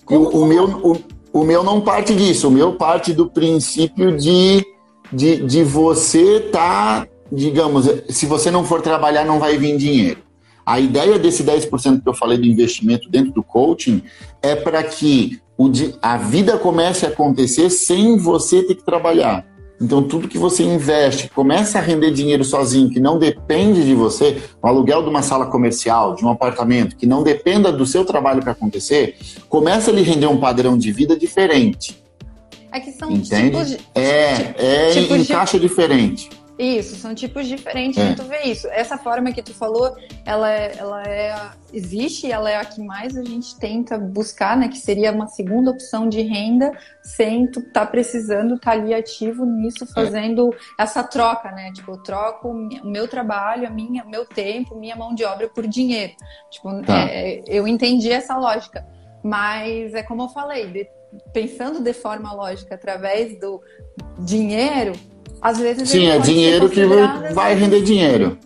[0.09, 0.97] O, o, meu, o,
[1.33, 4.65] o meu não parte disso, o meu parte do princípio de,
[5.11, 10.26] de, de você tá, digamos, se você não for trabalhar, não vai vir dinheiro.
[10.67, 14.03] A ideia desse 10% que eu falei do investimento dentro do coaching
[14.41, 15.39] é para que
[16.01, 19.45] a vida comece a acontecer sem você ter que trabalhar.
[19.79, 24.41] Então, tudo que você investe, começa a render dinheiro sozinho, que não depende de você,
[24.61, 28.41] o aluguel de uma sala comercial, de um apartamento, que não dependa do seu trabalho
[28.41, 29.15] para acontecer,
[29.47, 32.03] começa a lhe render um padrão de vida diferente.
[32.73, 33.51] É que são Entende?
[33.51, 33.77] tipos de.
[33.95, 35.65] É, é tipos encaixa de...
[35.65, 36.29] diferente.
[36.57, 38.09] Isso, são tipos diferentes é.
[38.09, 38.67] de tu ver isso.
[38.69, 41.35] Essa forma que tu falou, ela, é, ela é,
[41.71, 44.67] existe, ela é a que mais a gente tenta buscar, né?
[44.67, 46.71] Que seria uma segunda opção de renda,
[47.03, 49.87] sem tu tá precisando estar tá ali ativo nisso, é.
[49.87, 50.83] fazendo é.
[50.83, 51.71] essa troca, né?
[51.73, 55.67] Tipo, eu troco o meu trabalho, a minha, meu tempo, minha mão de obra por
[55.67, 56.13] dinheiro.
[56.49, 57.07] Tipo, tá.
[57.07, 58.83] é, eu entendi essa lógica.
[59.23, 60.89] Mas é como eu falei, de,
[61.33, 63.61] pensando de forma lógica através do
[64.19, 64.93] dinheiro,
[65.41, 66.81] às vezes Sim, é dinheiro que
[67.33, 68.37] vai render dinheiro.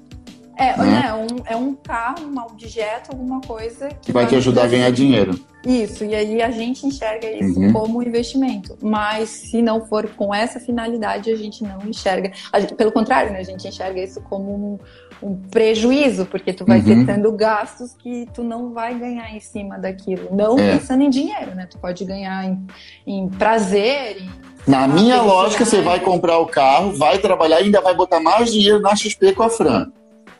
[0.57, 0.85] É, né?
[0.85, 1.13] né?
[1.13, 4.91] um, é um carro, um objeto, alguma coisa que, que vai, te ajudar a ganhar
[4.91, 5.39] dinheiro.
[5.65, 7.73] Isso, e aí a gente enxerga isso uhum.
[7.73, 8.77] como investimento.
[8.81, 12.31] Mas se não for com essa finalidade, a gente não enxerga.
[12.59, 13.39] Gente, pelo contrário, né?
[13.39, 14.79] A gente enxerga isso como um,
[15.21, 17.05] um prejuízo, porque tu vai uhum.
[17.05, 20.29] ter tendo gastos que tu não vai ganhar em cima daquilo.
[20.35, 20.73] Não é.
[20.77, 21.67] pensando em dinheiro, né?
[21.69, 22.65] Tu pode ganhar em,
[23.05, 24.29] em prazer, em
[24.67, 28.51] na minha lógica, você vai comprar o carro, vai trabalhar e ainda vai botar mais
[28.51, 29.91] dinheiro na XP com a Fran.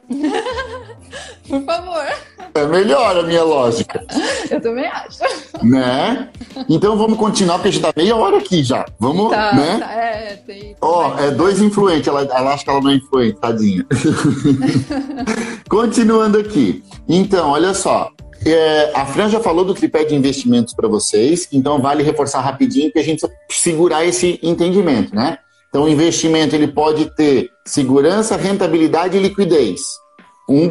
[1.48, 2.06] Por favor.
[2.54, 4.04] É melhor a minha lógica.
[4.50, 5.20] Eu também acho.
[5.64, 6.30] Né?
[6.70, 8.86] Então vamos continuar, porque a gente tá meia hora aqui já.
[9.00, 9.78] Vamos, tá, né?
[9.80, 10.76] Tá, é, tem.
[10.82, 13.86] Ó, é dois influentes, ela, ela acha que ela não é influente, tadinha.
[15.70, 16.84] Continuando aqui.
[17.08, 18.10] Então, olha só.
[18.44, 22.92] É, a Fran já falou do tripé de investimentos para vocês, então vale reforçar rapidinho
[22.92, 25.38] que a gente segurar esse entendimento, né?
[25.70, 30.01] Então, o investimento ele pode ter segurança, rentabilidade e liquidez.
[30.52, 30.70] Um,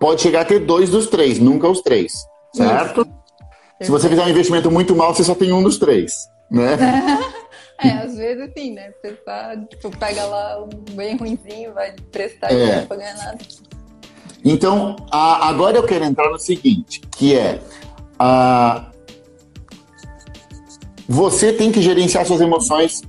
[0.00, 2.12] pode chegar a ter dois dos três, nunca os três,
[2.52, 3.02] certo?
[3.02, 3.10] Isso.
[3.82, 6.76] Se você fizer um investimento muito mal, você só tem um dos três, né?
[7.82, 8.92] É, às vezes sim, né?
[9.00, 12.54] Você tá, tipo, pega lá um bem ruimzinho, vai prestar é.
[12.54, 13.38] e não vai ganhar nada.
[14.44, 17.58] Então, a, agora eu quero entrar no seguinte, que é
[18.18, 18.90] a,
[21.08, 23.00] você tem que gerenciar suas emoções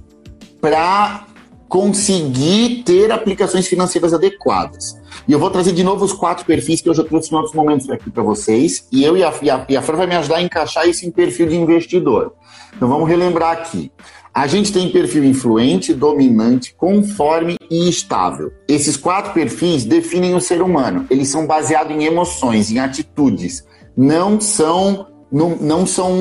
[0.61, 1.27] para
[1.67, 5.00] conseguir ter aplicações financeiras adequadas.
[5.31, 7.55] E eu vou trazer de novo os quatro perfis que eu já trouxe em outros
[7.55, 8.85] momentos aqui para vocês.
[8.91, 11.05] E eu e a, e a, e a Fran vai me ajudar a encaixar isso
[11.05, 12.33] em perfil de investidor.
[12.75, 13.89] Então vamos relembrar aqui.
[14.33, 18.51] A gente tem perfil influente, dominante, conforme e estável.
[18.67, 21.05] Esses quatro perfis definem o ser humano.
[21.09, 23.65] Eles são baseados em emoções, em atitudes.
[23.95, 26.13] Não são, não, não são,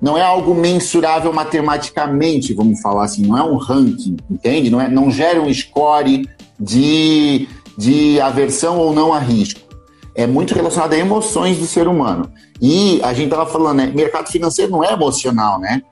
[0.00, 3.24] não é algo mensurável matematicamente, vamos falar assim.
[3.24, 4.68] Não é um ranking, entende?
[4.68, 6.28] Não, é, não gera um score
[6.58, 9.60] de, de aversão ou não a risco.
[10.14, 12.30] É muito relacionado a emoções do ser humano.
[12.60, 13.86] E a gente estava falando, né?
[13.86, 15.82] Mercado financeiro não é emocional, né?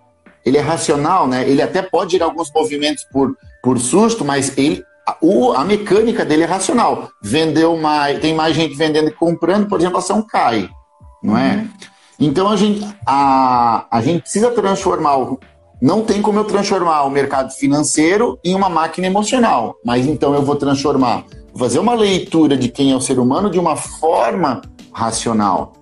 [0.45, 1.49] ele é racional, né?
[1.49, 6.25] Ele até pode gerar alguns movimentos por, por susto, mas ele, a, o, a mecânica
[6.25, 7.11] dele é racional.
[7.23, 10.69] Vendeu mais, tem mais gente vendendo e comprando, por exemplo, a ação cai,
[11.23, 11.57] não é?
[11.57, 11.69] Uhum.
[12.21, 15.39] Então a gente, a, a gente precisa transformar o,
[15.81, 20.43] não tem como eu transformar o mercado financeiro em uma máquina emocional, mas então eu
[20.43, 21.25] vou transformar,
[21.57, 25.73] fazer uma leitura de quem é o ser humano de uma forma racional.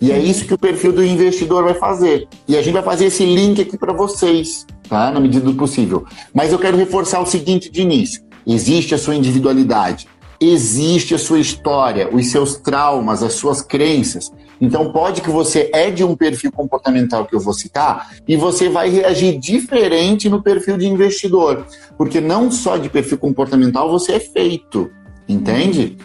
[0.00, 2.28] E é isso que o perfil do investidor vai fazer.
[2.46, 5.10] E a gente vai fazer esse link aqui para vocês, tá?
[5.10, 6.04] Na medida do possível.
[6.32, 10.06] Mas eu quero reforçar o seguinte de início: existe a sua individualidade,
[10.40, 14.30] existe a sua história, os seus traumas, as suas crenças.
[14.60, 18.68] Então pode que você é de um perfil comportamental que eu vou citar e você
[18.68, 24.20] vai reagir diferente no perfil de investidor, porque não só de perfil comportamental você é
[24.20, 24.90] feito,
[25.28, 25.96] entende?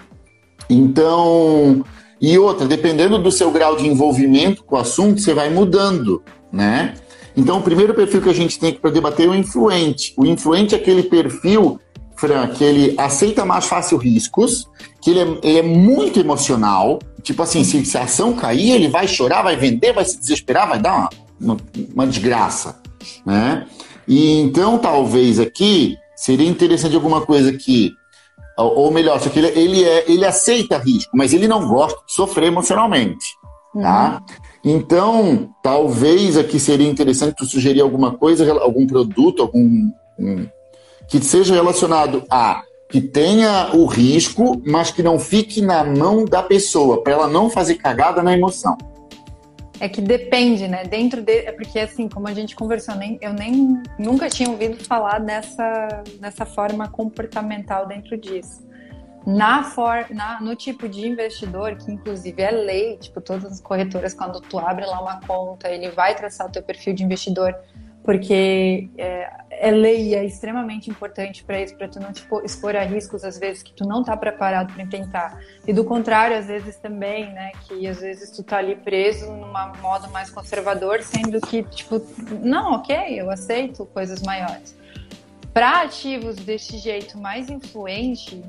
[0.69, 1.83] Então,
[2.21, 6.93] e outra, dependendo do seu grau de envolvimento com o assunto, você vai mudando, né?
[7.35, 10.13] Então, o primeiro perfil que a gente tem para debater é o influente.
[10.17, 11.79] O influente é aquele perfil
[12.19, 14.67] Fran, que ele aceita mais fácil riscos,
[15.01, 16.99] que ele é, ele é muito emocional.
[17.23, 20.67] Tipo assim, se, se, a ação cair, ele vai chorar, vai vender, vai se desesperar,
[20.67, 21.57] vai dar uma, uma,
[21.93, 22.81] uma desgraça,
[23.25, 23.65] né?
[24.05, 27.93] E então, talvez aqui, seria interessante alguma coisa que
[28.63, 32.13] ou, melhor, só que ele, ele, é, ele aceita risco, mas ele não gosta de
[32.13, 33.37] sofrer emocionalmente,
[33.73, 34.21] tá?
[34.21, 34.35] Uhum.
[34.63, 40.47] Então, talvez aqui seria interessante tu sugerir alguma coisa, algum produto, algum um,
[41.07, 46.41] que seja relacionado a que tenha o risco, mas que não fique na mão da
[46.41, 48.75] pessoa, para ela não fazer cagada na emoção.
[49.79, 50.83] É que depende, né?
[50.83, 51.45] Dentro de.
[51.45, 56.03] É porque, assim, como a gente conversou, nem, eu nem nunca tinha ouvido falar dessa,
[56.19, 58.67] dessa forma comportamental dentro disso.
[59.25, 64.13] Na for, na, no tipo de investidor, que inclusive é lei, tipo, todas as corretoras,
[64.13, 67.55] quando tu abre lá uma conta, ele vai traçar o teu perfil de investidor
[68.03, 72.83] porque é, é lei é extremamente importante para isso, para tu não tipo, expor a
[72.83, 75.39] riscos às vezes que tu não tá preparado para enfrentar.
[75.67, 79.73] E do contrário, às vezes também, né, que às vezes tu tá ali preso numa
[79.81, 82.01] modo mais conservador, sendo que tipo,
[82.41, 84.77] não, OK, eu aceito coisas maiores.
[85.53, 88.41] Para ativos desse jeito mais influente,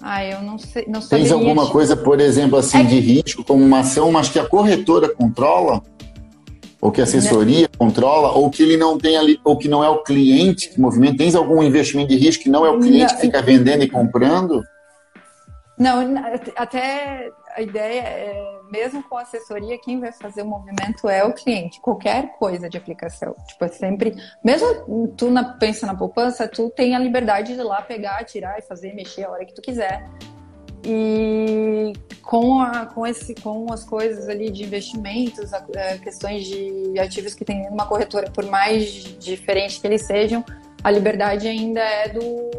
[0.00, 1.72] ah, eu não sei, não Tens alguma tipo...
[1.72, 2.84] coisa, por exemplo, assim, é...
[2.84, 5.82] de risco, como uma ação, mas que a corretora controla?
[6.84, 9.88] Ou que a assessoria controla, ou que ele não tem ali, ou que não é
[9.88, 11.16] o cliente que movimenta?
[11.16, 13.88] Tens algum investimento de risco que não é o cliente não, que fica vendendo e
[13.88, 14.62] comprando?
[15.78, 16.14] Não,
[16.54, 21.80] até a ideia é, mesmo com assessoria, quem vai fazer o movimento é o cliente,
[21.80, 23.34] qualquer coisa de aplicação.
[23.48, 27.64] Tipo, é sempre, mesmo tu na, pensa na poupança, tu tem a liberdade de ir
[27.64, 30.06] lá pegar, tirar e fazer, mexer a hora que tu quiser.
[30.84, 31.92] E
[32.22, 36.98] com, a, com, esse, com as coisas ali de investimentos, a, a, é, questões de
[36.98, 38.84] ativos que tem uma corretora, por mais
[39.18, 40.44] diferente que eles sejam,
[40.82, 42.50] a liberdade ainda é do,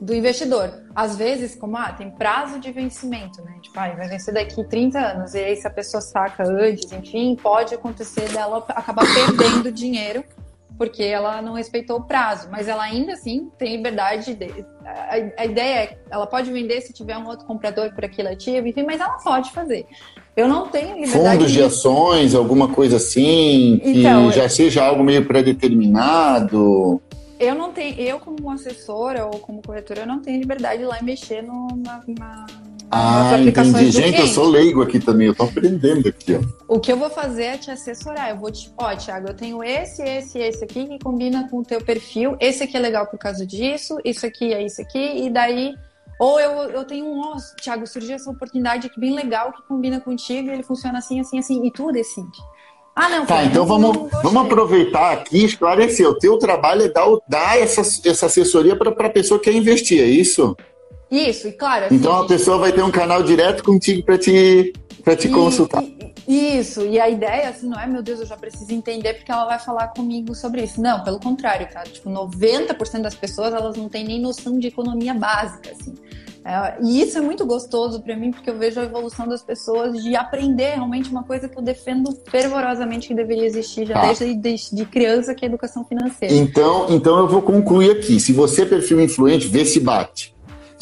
[0.00, 0.82] do investidor.
[0.94, 3.58] Às vezes, como ah, tem prazo de vencimento, né?
[3.62, 7.34] Tipo, ah, vai vencer daqui 30 anos, e aí se a pessoa saca antes, enfim,
[7.34, 10.22] pode acontecer dela acabar perdendo dinheiro
[10.76, 14.34] porque ela não respeitou o prazo, mas ela ainda assim tem liberdade.
[14.34, 14.64] De,
[15.36, 18.82] a, ideia é, ela pode vender se tiver um outro comprador por aquele ativo, enfim,
[18.82, 19.86] mas ela pode fazer.
[20.36, 21.36] Eu não tenho liberdade.
[21.36, 27.00] Fundos de, de ações, alguma coisa assim, que então, já seja algo meio pré-determinado.
[27.38, 30.86] Eu não tenho, eu como assessora ou como corretora, eu não tenho liberdade de ir
[30.86, 32.46] lá e mexer no, na, na
[32.94, 33.90] ah, entendi.
[33.90, 36.74] Gente, eu sou leigo aqui também, eu tô aprendendo aqui, ó.
[36.76, 38.30] O que eu vou fazer é te assessorar.
[38.30, 41.64] Eu vou te, ó, Thiago, eu tenho esse, esse, esse aqui que combina com o
[41.64, 42.36] teu perfil.
[42.40, 45.74] Esse aqui é legal por causa disso, isso aqui é isso aqui, e daí.
[46.20, 50.00] Ou eu, eu tenho um, ó, Thiago, surgiu essa oportunidade aqui bem legal que combina
[50.00, 52.38] contigo, e ele funciona assim, assim, assim, e tu decide.
[52.94, 53.26] Ah, não.
[53.26, 56.08] Tá, então vamos, vamos aproveitar aqui e esclarecer.
[56.08, 60.00] O teu trabalho é dar, dar essa, essa assessoria para a pessoa que quer investir,
[60.00, 60.56] é isso?
[61.14, 61.86] Isso, e claro.
[61.86, 64.72] Assim, então a pessoa vai ter um canal direto contigo para te,
[65.02, 65.84] pra te e, consultar.
[66.26, 69.30] E, isso, e a ideia, assim, não é, meu Deus, eu já preciso entender porque
[69.30, 70.80] ela vai falar comigo sobre isso.
[70.80, 71.88] Não, pelo contrário, cara.
[71.88, 75.94] Tipo, 90% das pessoas, elas não têm nem noção de economia básica, assim.
[76.44, 80.02] É, e isso é muito gostoso para mim, porque eu vejo a evolução das pessoas
[80.02, 84.06] de aprender realmente uma coisa que eu defendo fervorosamente que deveria existir já tá.
[84.08, 86.34] desde de, de, criança, que é a educação financeira.
[86.34, 88.20] Então, então eu vou concluir aqui.
[88.20, 90.33] Se você é perfil influente, vê se bate.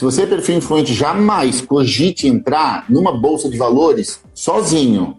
[0.02, 5.16] Se você é perfil influente, jamais cogite entrar numa bolsa de valores sozinho.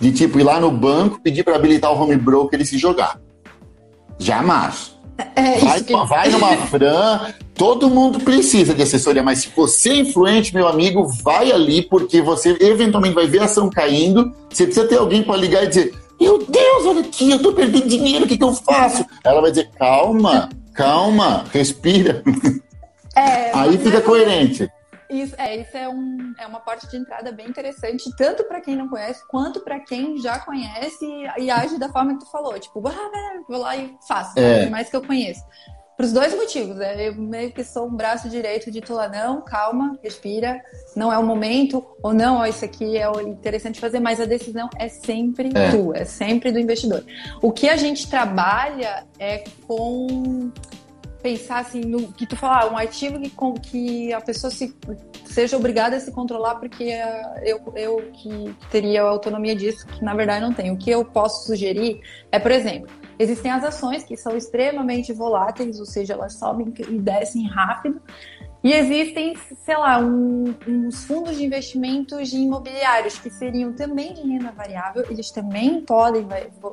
[0.00, 3.20] De tipo ir lá no banco, pedir para habilitar o home broker e se jogar.
[4.18, 4.96] Jamais.
[5.36, 5.94] É, vai, que...
[5.94, 11.06] vai numa Fran, todo mundo precisa de assessoria, mas se você é influente, meu amigo,
[11.22, 14.34] vai ali, porque você eventualmente vai ver a ação caindo.
[14.50, 17.86] Você precisa ter alguém para ligar e dizer: Meu Deus, olha aqui, eu tô perdendo
[17.86, 19.06] dinheiro, o que, que eu faço?
[19.22, 22.20] Ela vai dizer: Calma, calma, respira.
[23.16, 24.70] É, Aí fica coerente.
[25.08, 28.74] Isso é, isso é, um, é uma porta de entrada bem interessante, tanto para quem
[28.74, 32.58] não conhece, quanto para quem já conhece e, e, age da forma que tu falou.
[32.58, 34.68] Tipo, ah, vou lá e faço, é.
[34.68, 35.44] mais que eu conheço.
[35.96, 37.08] Para os dois motivos, né?
[37.08, 40.60] Eu meio que sou um braço direito de tu lá, não, calma, respira,
[40.96, 44.68] não é o momento, ou não, ó, isso aqui é interessante fazer, mas a decisão
[44.76, 45.70] é sempre é.
[45.70, 47.04] tua, é sempre do investidor.
[47.40, 50.50] O que a gente trabalha é com
[51.24, 53.30] pensar assim no que tu falar, um ativo que,
[53.62, 54.76] que a pessoa se,
[55.24, 60.04] seja obrigada a se controlar porque é, eu, eu que teria a autonomia disso, que
[60.04, 60.74] na verdade não tenho.
[60.74, 61.98] O que eu posso sugerir
[62.30, 66.98] é, por exemplo, Existem as ações que são extremamente voláteis, ou seja, elas sobem e
[66.98, 68.02] descem rápido.
[68.64, 74.22] E existem, sei lá, um, uns fundos de investimentos de imobiliários que seriam também de
[74.22, 76.26] renda variável, eles também podem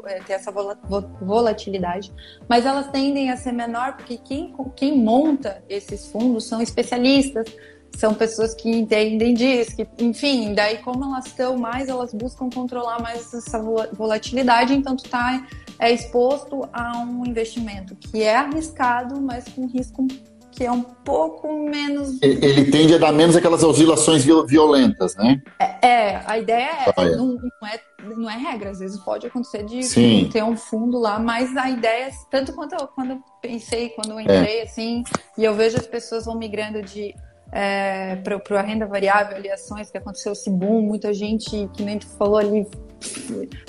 [0.05, 0.53] é, ter essa
[1.19, 2.09] volatilidade,
[2.47, 7.53] mas elas tendem a ser menor porque quem, quem monta esses fundos são especialistas,
[7.97, 13.01] são pessoas que entendem disso, que, enfim, daí como elas estão mais, elas buscam controlar
[13.01, 13.61] mais essa
[13.91, 15.45] volatilidade, então tu tá
[15.77, 20.07] é exposto a um investimento que é arriscado, mas com risco
[20.51, 22.21] que é um pouco menos.
[22.21, 25.41] Ele tende a dar menos aquelas oscilações violentas, né?
[25.59, 27.15] É, é a ideia é, ah, é.
[27.15, 27.79] Não, não, é,
[28.15, 30.29] não é regra, às vezes pode acontecer de Sim.
[30.31, 34.11] ter um fundo lá, mas a ideia, é, tanto quanto eu, quando eu pensei, quando
[34.11, 34.63] eu entrei, é.
[34.63, 35.03] assim,
[35.37, 37.15] e eu vejo as pessoas vão migrando de
[37.51, 41.99] é, para a renda variável, ali, ações que aconteceu esse boom, muita gente, que nem
[41.99, 42.65] tu falou ali,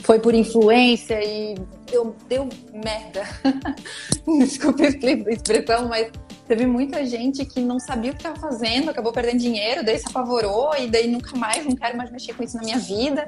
[0.02, 1.54] foi por influência e
[1.90, 3.22] deu, deu merda.
[4.38, 6.10] Desculpa a expressão, mas
[6.52, 10.06] teve muita gente que não sabia o que estava fazendo, acabou perdendo dinheiro, daí se
[10.06, 13.26] apavorou e daí nunca mais, não quero mais mexer com isso na minha vida.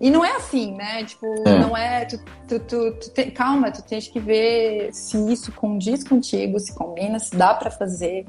[0.00, 1.04] E não é assim, né?
[1.04, 1.58] Tipo, é.
[1.58, 2.04] não é.
[2.04, 6.72] Tu, tu, tu, tu te, calma, tu tens que ver se isso condiz contigo, se
[6.72, 8.24] combina, se dá para fazer.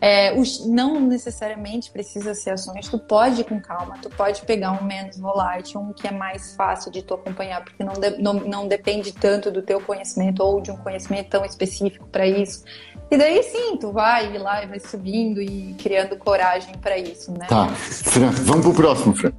[0.00, 4.72] É, os, não necessariamente precisa ser ações, tu pode ir com calma, tu pode pegar
[4.72, 8.32] um menos volátil, um que é mais fácil de tu acompanhar, porque não, de, não,
[8.32, 12.64] não depende tanto do teu conhecimento ou de um conhecimento tão específico para isso.
[13.10, 17.46] E daí sim, tu vai lá e vai subindo e criando coragem para isso, né?
[17.48, 19.32] Tá, Fran, vamos pro próximo, Fran.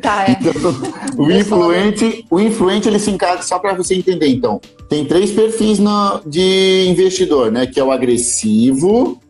[0.00, 0.36] Tá, é.
[0.40, 0.72] Então,
[1.18, 4.28] o influente, o influente ele se encaixa só para você entender.
[4.28, 7.66] Então, tem três perfis no, de investidor, né?
[7.66, 9.20] Que é o agressivo,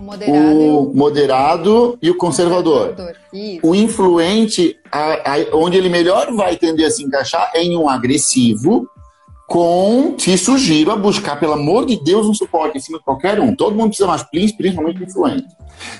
[0.00, 2.94] o moderado, o moderado e o conservador.
[2.94, 3.16] conservador.
[3.62, 7.88] O influente, a, a, onde ele melhor vai tender a se encaixar é em um
[7.88, 8.88] agressivo,
[9.46, 13.38] com te sugiro a buscar, pelo amor de Deus, um suporte em cima de qualquer
[13.40, 13.54] um.
[13.54, 15.48] Todo mundo precisa mais, principalmente influente.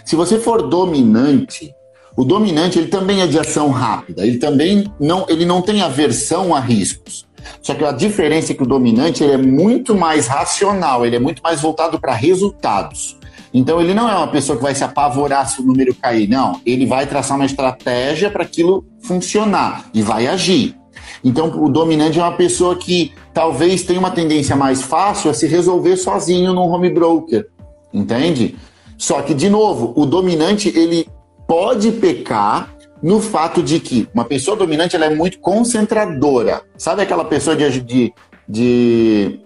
[0.04, 1.74] Se você for dominante,
[2.16, 6.54] o dominante ele também é de ação rápida, ele também não, ele não tem aversão
[6.54, 7.28] a riscos.
[7.60, 11.20] Só que a diferença é que o dominante ele é muito mais racional, ele é
[11.20, 13.19] muito mais voltado para resultados.
[13.52, 16.60] Então ele não é uma pessoa que vai se apavorar se o número cair, não.
[16.64, 20.76] Ele vai traçar uma estratégia para aquilo funcionar e vai agir.
[21.24, 25.46] Então o dominante é uma pessoa que talvez tenha uma tendência mais fácil a se
[25.46, 27.46] resolver sozinho no home broker,
[27.92, 28.56] entende?
[28.96, 31.08] Só que de novo, o dominante ele
[31.46, 36.62] pode pecar no fato de que uma pessoa dominante ela é muito concentradora.
[36.76, 38.12] Sabe aquela pessoa de, de,
[38.48, 39.40] de,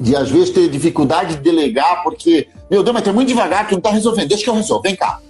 [0.00, 3.72] de às vezes ter dificuldade de delegar porque, meu Deus, mas tem muito devagar que
[3.72, 5.20] não está resolvendo, deixa que eu resolvo, vem cá.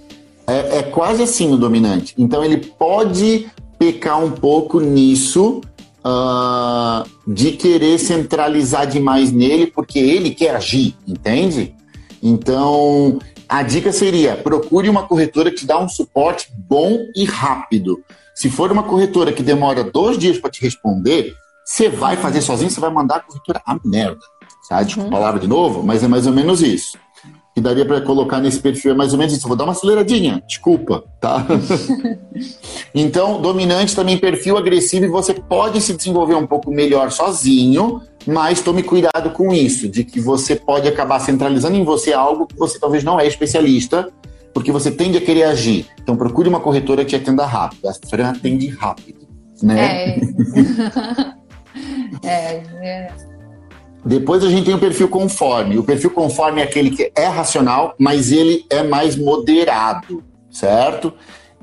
[0.47, 2.15] É, é quase assim o dominante.
[2.17, 3.47] Então ele pode
[3.77, 5.61] pecar um pouco nisso
[6.05, 11.75] uh, de querer centralizar demais nele porque ele quer agir, entende?
[12.23, 13.19] Então,
[13.49, 18.01] a dica seria: procure uma corretora que te dá um suporte bom e rápido.
[18.33, 21.33] Se for uma corretora que demora dois dias para te responder,
[21.65, 24.21] você vai fazer sozinho, você vai mandar a corretora a merda.
[24.71, 24.81] Tá?
[24.83, 26.97] Desculpa a palavra de novo, mas é mais ou menos isso
[27.53, 29.45] que daria para colocar nesse perfil é mais ou menos isso.
[29.45, 31.45] vou dar uma aceleradinha, desculpa, tá?
[32.95, 38.61] então, dominante também perfil agressivo e você pode se desenvolver um pouco melhor sozinho, mas
[38.61, 42.79] tome cuidado com isso, de que você pode acabar centralizando em você algo que você
[42.79, 44.07] talvez não é especialista,
[44.53, 45.87] porque você tende a querer agir.
[46.01, 47.89] Então, procure uma corretora que te atenda rápido.
[47.89, 49.27] A Fran atende rápido,
[49.61, 50.15] né?
[50.15, 50.19] É.
[52.23, 53.30] é, é.
[54.03, 55.77] Depois a gente tem o perfil conforme.
[55.77, 61.13] O perfil conforme é aquele que é racional, mas ele é mais moderado, certo?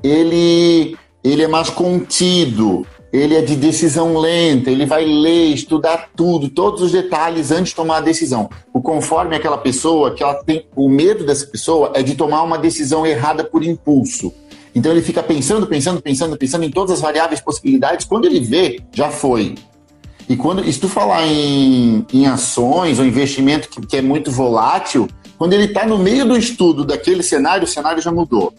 [0.01, 6.47] Ele, ele é mais contido, ele é de decisão lenta, ele vai ler, estudar tudo,
[6.49, 8.49] todos os detalhes antes de tomar a decisão.
[8.73, 12.43] O conforme é aquela pessoa que ela tem o medo dessa pessoa é de tomar
[12.43, 14.33] uma decisão errada por impulso.
[14.73, 18.05] Então ele fica pensando, pensando, pensando, pensando em todas as variáveis possibilidades.
[18.05, 19.55] Quando ele vê, já foi.
[20.29, 25.07] E quando se tu falar em, em ações ou investimento que, que é muito volátil,
[25.37, 28.53] Quando ele está no meio do estudo daquele cenário, o cenário já mudou.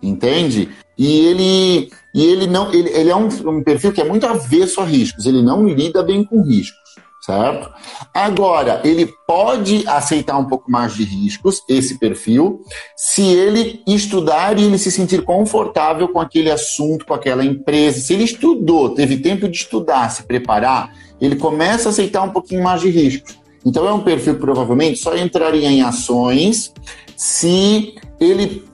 [0.00, 0.68] Entende?
[0.96, 4.80] E ele, e ele não, ele, ele é um, um perfil que é muito avesso
[4.80, 5.26] a riscos.
[5.26, 6.85] Ele não lida bem com riscos
[7.26, 7.68] certo?
[8.14, 12.60] Agora, ele pode aceitar um pouco mais de riscos, esse perfil,
[12.96, 17.98] se ele estudar e ele se sentir confortável com aquele assunto, com aquela empresa.
[17.98, 22.62] Se ele estudou, teve tempo de estudar, se preparar, ele começa a aceitar um pouquinho
[22.62, 23.36] mais de riscos.
[23.64, 26.72] Então, é um perfil que provavelmente só entraria em ações
[27.16, 28.64] se ele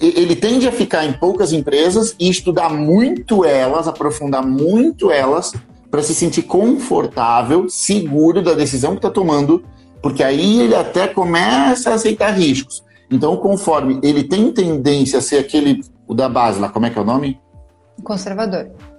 [0.00, 5.52] ele tende a ficar em poucas empresas e estudar muito elas, aprofundar muito elas,
[5.92, 9.62] para se sentir confortável, seguro da decisão que está tomando,
[10.00, 12.82] porque aí ele até começa a aceitar riscos.
[13.10, 16.98] Então, conforme ele tem tendência a ser aquele, o da base lá, como é que
[16.98, 17.38] é o nome?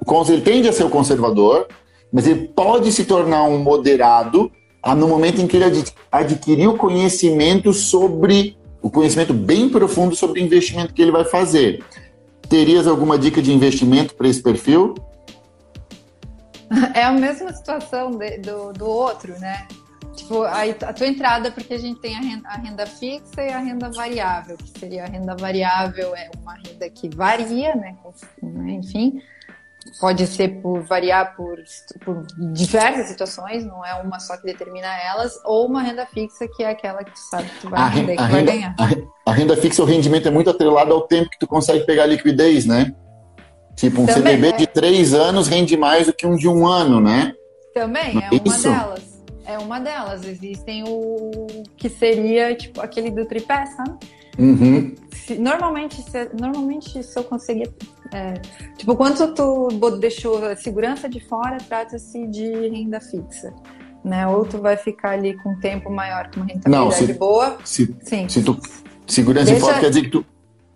[0.06, 0.44] Conservador.
[0.44, 1.66] Ele tende a ser o conservador,
[2.12, 4.52] mas ele pode se tornar um moderado
[4.96, 10.94] no momento em que ele adquiriu conhecimento sobre, o conhecimento bem profundo sobre o investimento
[10.94, 11.84] que ele vai fazer.
[12.48, 14.94] Terias alguma dica de investimento para esse perfil?
[16.94, 19.68] É a mesma situação de, do, do outro, né?
[20.16, 23.52] Tipo, a, a, tua entrada, porque a gente tem a renda, a renda, fixa e
[23.52, 27.96] a renda variável, que seria a renda variável, é uma renda que varia, né?
[28.68, 29.20] Enfim,
[30.00, 31.58] pode ser por variar por,
[32.06, 36.64] por diversas situações, não é uma só que determina elas, ou uma renda fixa, que
[36.64, 38.76] é aquela que tu sabe que tu vai, render, que vai ganhar.
[38.80, 42.06] A, a renda fixa, o rendimento é muito atrelado ao tempo que tu consegue pegar
[42.06, 42.94] liquidez, né?
[43.76, 44.58] Tipo, um Também, CDB é.
[44.58, 47.34] de três anos rende mais do que um de um ano, né?
[47.74, 49.24] Também, é, é uma delas.
[49.46, 50.26] É uma delas.
[50.26, 53.98] Existem o que seria, tipo, aquele do tripé, sabe?
[54.38, 54.96] Uhum.
[55.12, 57.72] Se, normalmente, se, normalmente, se eu conseguir.
[58.12, 58.34] É,
[58.78, 59.70] tipo, quanto tu
[60.00, 63.54] deixou a segurança de fora, trata-se de renda fixa.
[64.04, 64.28] Né?
[64.28, 67.58] Ou tu vai ficar ali com um tempo maior, com uma rentabilidade Não, se, boa.
[67.64, 68.28] Se, Sim.
[68.28, 68.60] Se tu,
[69.08, 70.26] segurança Deixa, de fora quer dizer que tu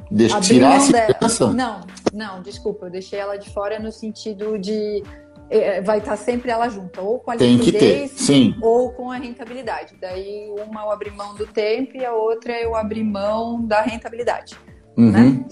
[0.09, 1.53] Deixa, tirar a segurança?
[1.53, 1.81] Não,
[2.13, 5.03] não, desculpa, eu deixei ela de fora no sentido de
[5.49, 8.27] eh, vai estar sempre ela junta, ou com a Tem liquidez,
[8.61, 9.95] ou com a rentabilidade.
[9.99, 14.57] Daí uma eu abri mão do tempo e a outra eu abri mão da rentabilidade.
[14.97, 15.11] Uhum.
[15.11, 15.45] Né?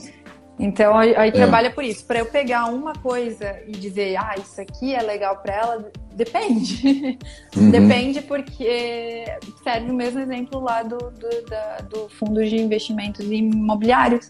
[0.60, 1.32] Então aí, aí é.
[1.32, 2.06] trabalha por isso.
[2.06, 7.20] Para eu pegar uma coisa e dizer, ah, isso aqui é legal para ela, depende.
[7.56, 7.70] Uhum.
[7.70, 9.26] depende porque
[9.64, 14.30] serve o mesmo exemplo lá do, do, da, do fundo de investimentos imobiliários.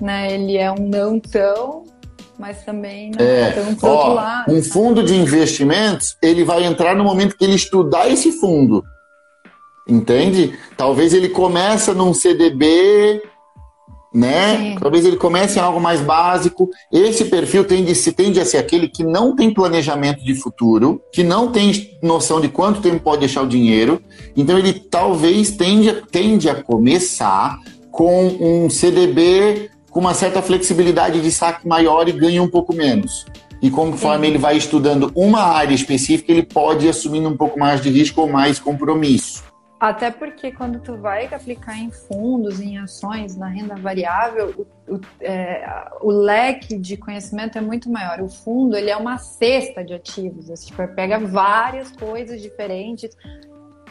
[0.00, 0.32] Né?
[0.32, 1.84] Ele é um não tão,
[2.38, 4.52] mas também não é, tão pro outro lado.
[4.52, 8.84] Um fundo de investimentos, ele vai entrar no momento que ele estudar esse fundo.
[9.86, 10.58] Entende?
[10.76, 13.22] Talvez ele começa num CDB
[14.14, 14.76] né?
[14.80, 16.70] Talvez ele comece em algo mais básico.
[16.92, 21.24] Esse perfil tende, se tende a ser aquele que não tem planejamento de futuro, que
[21.24, 24.00] não tem noção de quanto tempo pode deixar o dinheiro.
[24.36, 27.58] Então ele talvez tende, tende a começar
[27.90, 33.24] com um CDB com uma certa flexibilidade de saque maior e ganha um pouco menos.
[33.62, 34.32] E conforme Sim.
[34.32, 38.20] ele vai estudando uma área específica, ele pode ir assumindo um pouco mais de risco
[38.20, 39.42] ou mais compromisso.
[39.78, 45.00] Até porque quando tu vai aplicar em fundos, em ações, na renda variável, o, o,
[45.20, 48.20] é, o, leque de conhecimento é muito maior.
[48.20, 53.16] O fundo ele é uma cesta de ativos, assim, tipo, pega várias coisas diferentes.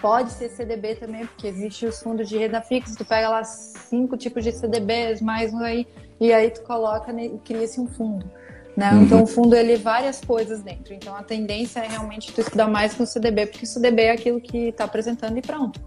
[0.01, 4.17] Pode ser CDB também, porque existe os fundos de renda fixa, tu pega lá cinco
[4.17, 5.87] tipos de CDBs, mais um aí,
[6.19, 8.29] e aí tu coloca e cria-se um fundo.
[8.75, 8.91] Né?
[8.91, 9.03] Uhum.
[9.03, 10.93] Então o fundo ele várias coisas dentro.
[10.93, 14.11] Então a tendência é realmente tu estudar mais com o CDB, porque o CDB é
[14.11, 15.79] aquilo que está apresentando e pronto.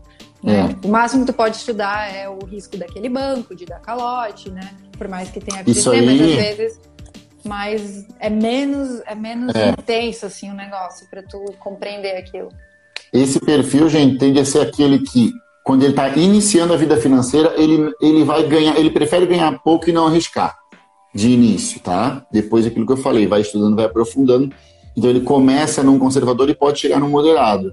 [0.43, 0.77] Né?
[0.83, 0.87] É.
[0.87, 4.71] O máximo que tu pode estudar é o risco daquele banco, de dar calote, né?
[4.97, 6.07] Por mais que tenha FGC, aí...
[6.07, 6.81] mas às vezes
[7.45, 9.69] mas é menos é menos é.
[9.69, 12.49] intenso assim o negócio para tu compreender aquilo.
[13.13, 15.33] Esse perfil, gente, tende a ser aquele que
[15.63, 19.89] quando ele está iniciando a vida financeira, ele, ele vai ganhar, ele prefere ganhar pouco
[19.89, 20.57] e não arriscar
[21.17, 22.25] de início, tá?
[22.31, 24.53] Depois aquilo que eu falei, vai estudando, vai aprofundando.
[24.95, 27.69] Então ele começa num conservador e pode chegar num moderado.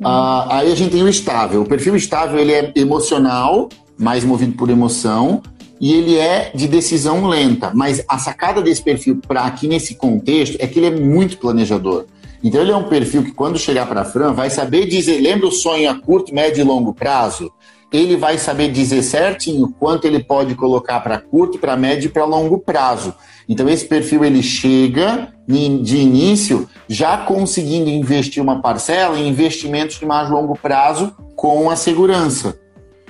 [0.00, 0.06] Uhum.
[0.06, 1.60] Ah, aí a gente tem o estável.
[1.60, 3.68] O perfil estável ele é emocional,
[3.98, 5.42] mais movido por emoção,
[5.78, 7.70] e ele é de decisão lenta.
[7.74, 12.06] Mas a sacada desse perfil para aqui nesse contexto é que ele é muito planejador.
[12.42, 15.46] Então ele é um perfil que quando chegar para a Fran vai saber dizer, lembra
[15.46, 17.52] o sonho a curto, médio e longo prazo?
[17.92, 22.24] Ele vai saber dizer certinho quanto ele pode colocar para curto, para médio e para
[22.24, 23.14] longo prazo.
[23.48, 30.04] Então esse perfil ele chega de início já conseguindo investir uma parcela em investimentos de
[30.04, 32.58] mais longo prazo com a segurança.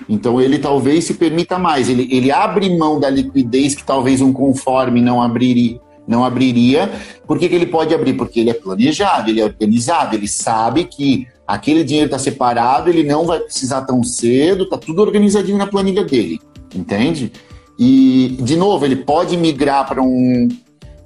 [0.08, 4.32] Então ele talvez se permita mais, ele, ele abre mão da liquidez que talvez um
[4.32, 6.90] conforme não abriria, não abriria.
[7.26, 8.14] Por que, que ele pode abrir?
[8.14, 13.02] Porque ele é planejado, ele é organizado, ele sabe que aquele dinheiro está separado, ele
[13.02, 16.38] não vai precisar tão cedo, tá tudo organizadinho na planilha dele,
[16.74, 17.32] entende?
[17.78, 20.48] E, de novo, ele pode migrar para um.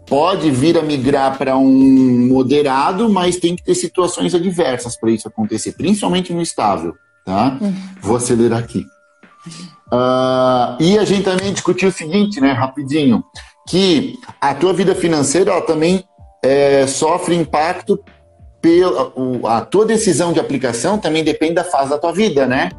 [0.05, 5.29] Pode vir a migrar para um moderado, mas tem que ter situações adversas para isso
[5.29, 6.95] acontecer, principalmente no estável.
[7.25, 7.57] Tá?
[7.61, 7.75] Uhum.
[8.01, 8.85] Vou acelerar aqui.
[9.93, 13.23] Uh, e a gente também discutiu o seguinte, né, rapidinho,
[13.69, 16.05] que a tua vida financeira ela também
[16.43, 17.99] é, sofre impacto
[19.49, 22.71] a tua decisão de aplicação também depende da fase da tua vida, né?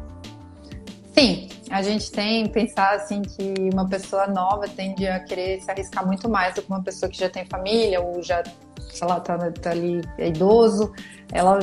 [1.12, 6.06] Sim, a gente tem pensar assim que uma pessoa nova tende a querer se arriscar
[6.06, 8.42] muito mais do que uma pessoa que já tem família ou já,
[8.90, 10.92] sei lá, tá, tá ali é idoso.
[11.32, 11.58] Ela,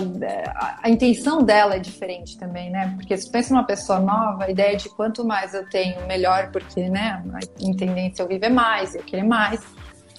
[0.55, 2.93] a, a, intenção dela é diferente também, né?
[2.95, 6.89] Porque se pensa numa pessoa nova, a ideia de quanto mais eu tenho, melhor, porque,
[6.89, 9.61] né, a tendência é eu viver mais, eu querer mais.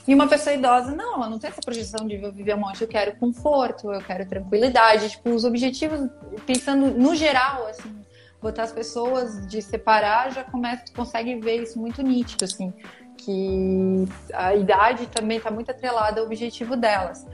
[0.07, 2.89] E uma pessoa idosa, não, ela não tem essa projeção de viver um monte, eu
[2.89, 5.11] quero conforto, eu quero tranquilidade.
[5.11, 6.09] Tipo, os objetivos,
[6.45, 7.95] pensando no geral, assim,
[8.41, 12.73] botar as pessoas de separar, já começa, tu consegue ver isso muito nítido, assim,
[13.17, 17.25] que a idade também está muito atrelada ao objetivo delas.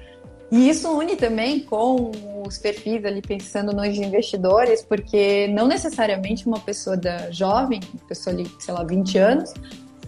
[0.51, 2.11] E isso une também com
[2.47, 8.35] os perfis ali pensando nos investidores, porque não necessariamente uma pessoa da jovem, uma pessoa
[8.35, 9.55] ali, sei lá, 20 anos,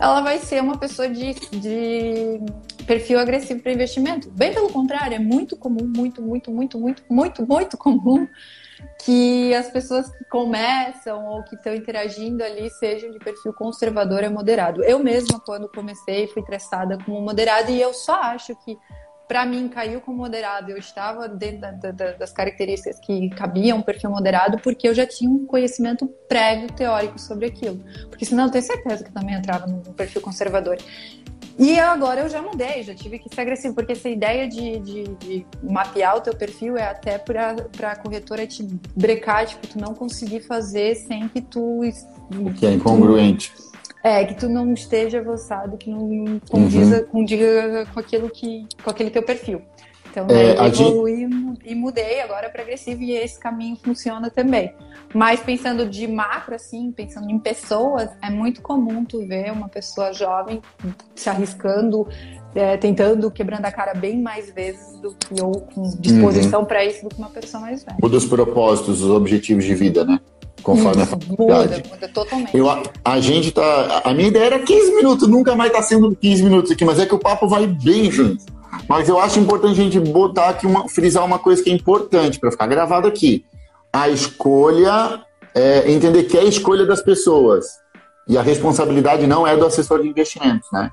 [0.01, 2.41] ela vai ser uma pessoa de, de
[2.87, 4.31] perfil agressivo para investimento.
[4.31, 8.27] Bem pelo contrário, é muito comum, muito, muito, muito, muito, muito, muito comum
[9.05, 14.31] que as pessoas que começam ou que estão interagindo ali sejam de perfil conservador a
[14.31, 14.83] moderado.
[14.83, 18.79] Eu mesma, quando comecei, fui traçada como moderada e eu só acho que
[19.31, 20.73] para mim caiu como moderado.
[20.73, 25.07] Eu estava dentro da, da, das características que cabiam um perfil moderado porque eu já
[25.07, 27.81] tinha um conhecimento prévio teórico sobre aquilo.
[28.09, 30.79] Porque senão eu tenho certeza que também entrava no perfil conservador.
[31.57, 35.05] E agora eu já mudei, já tive que ser agressivo, porque essa ideia de, de,
[35.05, 38.65] de mapear o teu perfil é até para a corretora te
[38.97, 41.83] brecar, tipo, tu não conseguir fazer sem que tu.
[41.83, 43.53] O que é incongruente.
[43.55, 43.70] Tu,
[44.03, 47.07] é, que tu não esteja avançado, que não condiza, uhum.
[47.07, 48.67] condiga com aquilo que.
[48.83, 49.63] com aquele teu perfil.
[50.11, 51.61] Então, é, eu evolui gente...
[51.65, 54.75] e mudei agora para agressivo e esse caminho funciona também.
[55.15, 60.13] Mas pensando de macro, assim, pensando em pessoas, é muito comum tu ver uma pessoa
[60.13, 60.61] jovem
[61.15, 62.09] se arriscando,
[62.55, 66.67] é, tentando, quebrando a cara bem mais vezes do que eu com disposição uhum.
[66.67, 67.99] para isso do que uma pessoa mais velha.
[68.03, 70.19] Muda os propósitos, os objetivos de vida, né?
[70.63, 71.77] Conforme Isso, a faculdade.
[71.77, 72.57] Muda, muda totalmente.
[72.57, 74.03] Eu, a, a, gente tá.
[74.05, 77.07] A minha ideia era 15 minutos, nunca mais tá sendo 15 minutos aqui, mas é
[77.07, 78.45] que o papo vai bem, gente.
[78.89, 82.39] Mas eu acho importante a gente botar aqui, uma, frisar uma coisa que é importante
[82.39, 83.45] para ficar gravado aqui.
[83.93, 85.21] A escolha,
[85.55, 87.67] é, entender que é a escolha das pessoas.
[88.29, 90.91] E a responsabilidade não é do assessor de investimentos, né?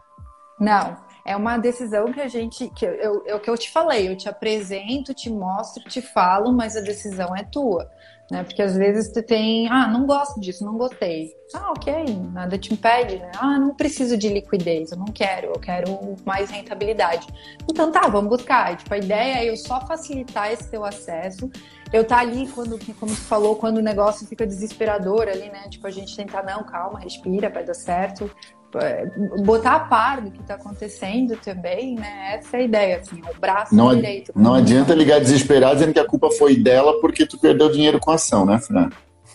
[0.60, 1.07] Não.
[1.28, 2.70] É uma decisão que a gente.
[2.70, 6.76] que eu, eu, que eu te falei, eu te apresento, te mostro, te falo, mas
[6.76, 7.90] a decisão é tua
[8.30, 8.44] né?
[8.44, 11.34] Porque às vezes tu tem, ah, não gosto disso, não gostei.
[11.54, 12.04] Ah, ok,
[12.34, 13.32] nada te impede, né?
[13.38, 17.26] Ah, não preciso de liquidez, eu não quero, eu quero mais rentabilidade.
[17.70, 18.76] Então tá, vamos buscar.
[18.76, 21.50] Tipo, a ideia é eu só facilitar esse teu acesso.
[21.94, 25.70] Eu tá ali quando, como tu falou, quando o negócio fica desesperador ali, né?
[25.70, 28.30] Tipo, a gente tentar, não, calma, respira, vai dar certo.
[28.76, 29.06] É,
[29.44, 32.36] botar a par do que está acontecendo também, né?
[32.36, 34.32] Essa é a ideia, assim, o braço não, direito.
[34.36, 38.12] Não adianta ligar desesperado dizendo que a culpa foi dela porque tu perdeu dinheiro com
[38.12, 38.90] a ação, né, Fran?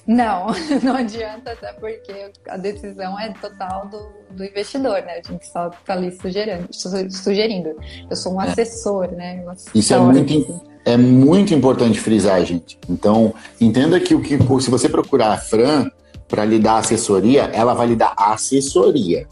[0.06, 0.48] Não,
[0.82, 5.20] não adianta, até porque a decisão é total do, do investidor, né?
[5.24, 7.76] A gente só está ali sugerindo, sugerindo.
[8.10, 8.48] Eu sou um é.
[8.48, 9.44] assessor, né?
[9.46, 10.60] Um Isso é muito, assim.
[10.84, 12.78] é muito importante frisar, gente.
[12.88, 15.88] Então, entenda que o que se você procurar a Fran,
[16.32, 19.28] para lhe dar assessoria, ela vai lhe dar assessoria.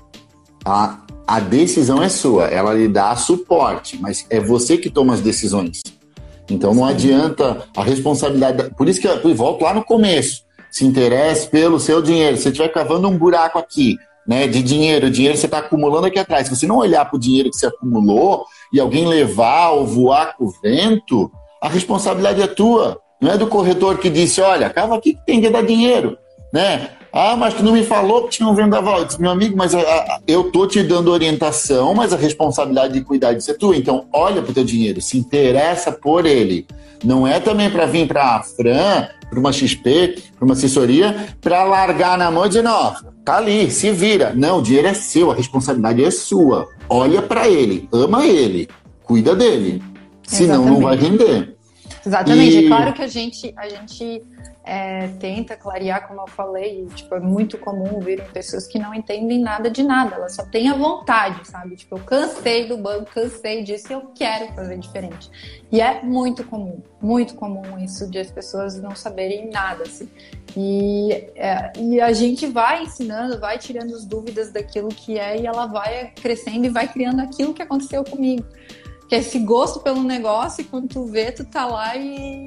[0.62, 5.22] A, a decisão é sua, ela lhe dá suporte, mas é você que toma as
[5.22, 5.80] decisões.
[6.50, 8.74] Então não adianta a responsabilidade.
[8.76, 10.44] Por isso que eu volto lá no começo.
[10.70, 12.36] Se interesse pelo seu dinheiro.
[12.36, 13.96] Se você estiver cavando um buraco aqui,
[14.28, 16.48] né, de dinheiro, o dinheiro você está acumulando aqui atrás.
[16.48, 18.44] Se você não olhar para o dinheiro que você acumulou
[18.74, 21.32] e alguém levar ou voar com o vento,
[21.62, 23.00] a responsabilidade é tua.
[23.22, 26.18] Não é do corretor que disse, olha, cava aqui que tem que dar dinheiro
[26.52, 26.90] né?
[27.12, 29.00] Ah, mas tu não me falou que tinha um vendaval.
[29.00, 32.94] Eu disse, meu amigo, mas a, a, eu tô te dando orientação, mas a responsabilidade
[32.94, 33.76] de cuidar disso é tua.
[33.76, 36.66] Então, olha pro teu dinheiro, se interessa por ele.
[37.04, 41.64] Não é também para vir para a Fran, para uma XP, para uma assessoria, para
[41.64, 42.94] largar na mão e dizer, não,
[43.24, 44.32] tá ali, se vira.
[44.34, 46.68] Não, o dinheiro é seu, a responsabilidade é sua.
[46.88, 48.68] Olha para ele, ama ele,
[49.02, 49.82] cuida dele.
[50.22, 50.72] Senão Exatamente.
[50.72, 51.56] não vai render.
[52.06, 52.56] Exatamente.
[52.56, 52.64] E...
[52.66, 54.22] É claro que a gente, a gente
[54.70, 59.40] é, tenta clarear, como eu falei, tipo, é muito comum vir pessoas que não entendem
[59.40, 61.74] nada de nada, elas só têm a vontade, sabe?
[61.74, 65.28] Tipo, eu cansei do banco, cansei disso e eu quero fazer diferente.
[65.72, 70.08] E é muito comum, muito comum isso de as pessoas não saberem nada, assim.
[70.56, 75.46] E, é, e a gente vai ensinando, vai tirando as dúvidas daquilo que é e
[75.48, 78.46] ela vai crescendo e vai criando aquilo que aconteceu comigo.
[79.08, 82.46] Que é esse gosto pelo negócio e quando tu vê, tu tá lá e,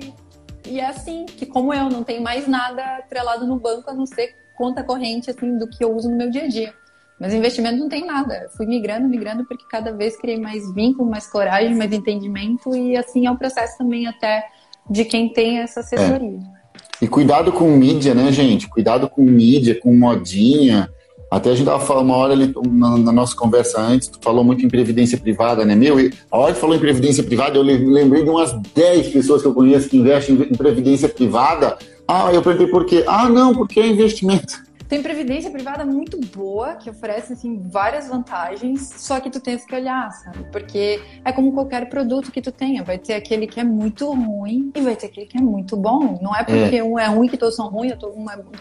[0.65, 4.05] e é assim, que como eu não tenho mais nada atrelado no banco a não
[4.05, 6.73] ser conta corrente assim do que eu uso no meu dia a dia.
[7.19, 8.49] Mas investimento não tem nada.
[8.57, 13.25] fui migrando, migrando, porque cada vez criei mais vínculo, mais coragem, mais entendimento, e assim
[13.25, 14.45] é o processo também até
[14.89, 16.37] de quem tem essa assessoria.
[16.39, 16.63] É.
[17.05, 18.67] E cuidado com mídia, né, gente?
[18.67, 20.89] Cuidado com mídia, com modinha.
[21.33, 24.43] Até a gente tava falando uma hora ali, na, na, nossa conversa antes, tu falou
[24.43, 25.73] muito em previdência privada, né?
[25.73, 25.97] Meu,
[26.29, 29.53] a hora que falou em previdência privada, eu lembrei de umas 10 pessoas que eu
[29.53, 31.75] conheço que investem em previdência privada.
[32.07, 33.03] Ah, eu perguntei por quê.
[33.07, 34.61] Ah, não, porque é investimento.
[34.87, 39.73] Tem previdência privada muito boa, que oferece assim, várias vantagens, só que tu tens que
[39.73, 40.45] olhar, sabe?
[40.51, 42.83] Porque é como qualquer produto que tu tenha.
[42.83, 46.19] Vai ter aquele que é muito ruim e vai ter aquele que é muito bom.
[46.21, 46.83] Não é porque é.
[46.83, 48.51] um é ruim que todos são ruins, outro um é bom.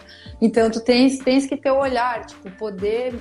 [0.41, 3.15] Então tu tens, tens que ter o olhar, tipo, poder.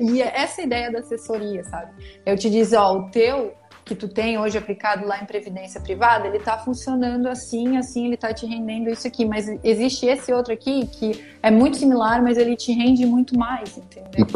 [0.00, 1.92] E é essa ideia da assessoria, sabe?
[2.26, 3.54] Eu te dizer, ó, o teu
[3.88, 8.16] que tu tem hoje aplicado lá em previdência privada, ele está funcionando assim, assim, ele
[8.16, 9.24] está te rendendo isso aqui.
[9.24, 13.78] Mas existe esse outro aqui que é muito similar, mas ele te rende muito mais,
[13.78, 14.26] entendeu?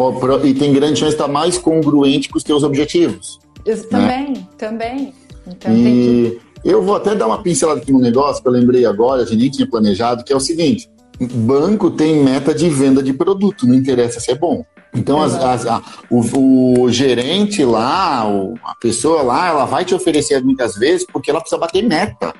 [0.42, 3.38] E, e tem grande chance de estar mais congruente com os teus objetivos.
[3.66, 4.46] Isso, também, né?
[4.57, 5.14] também.
[5.46, 6.40] Então, e que...
[6.64, 9.38] eu vou até dar uma pincelada aqui no negócio que eu lembrei agora, a gente
[9.38, 10.90] nem tinha planejado, que é o seguinte:
[11.20, 14.64] banco tem meta de venda de produto, não interessa se é bom.
[14.95, 19.95] Então, as, as, a, o, o, gerente lá, o, a pessoa lá, ela vai te
[19.95, 22.34] oferecer muitas vezes porque ela precisa bater meta.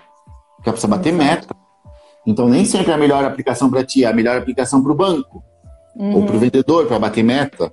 [0.57, 1.57] Porque ela precisa bater meta.
[2.27, 4.95] Então, nem sempre é a melhor aplicação para ti, é a melhor aplicação para o
[4.95, 5.43] banco
[5.97, 6.17] uhum.
[6.17, 7.73] ou para o vendedor, para bater meta.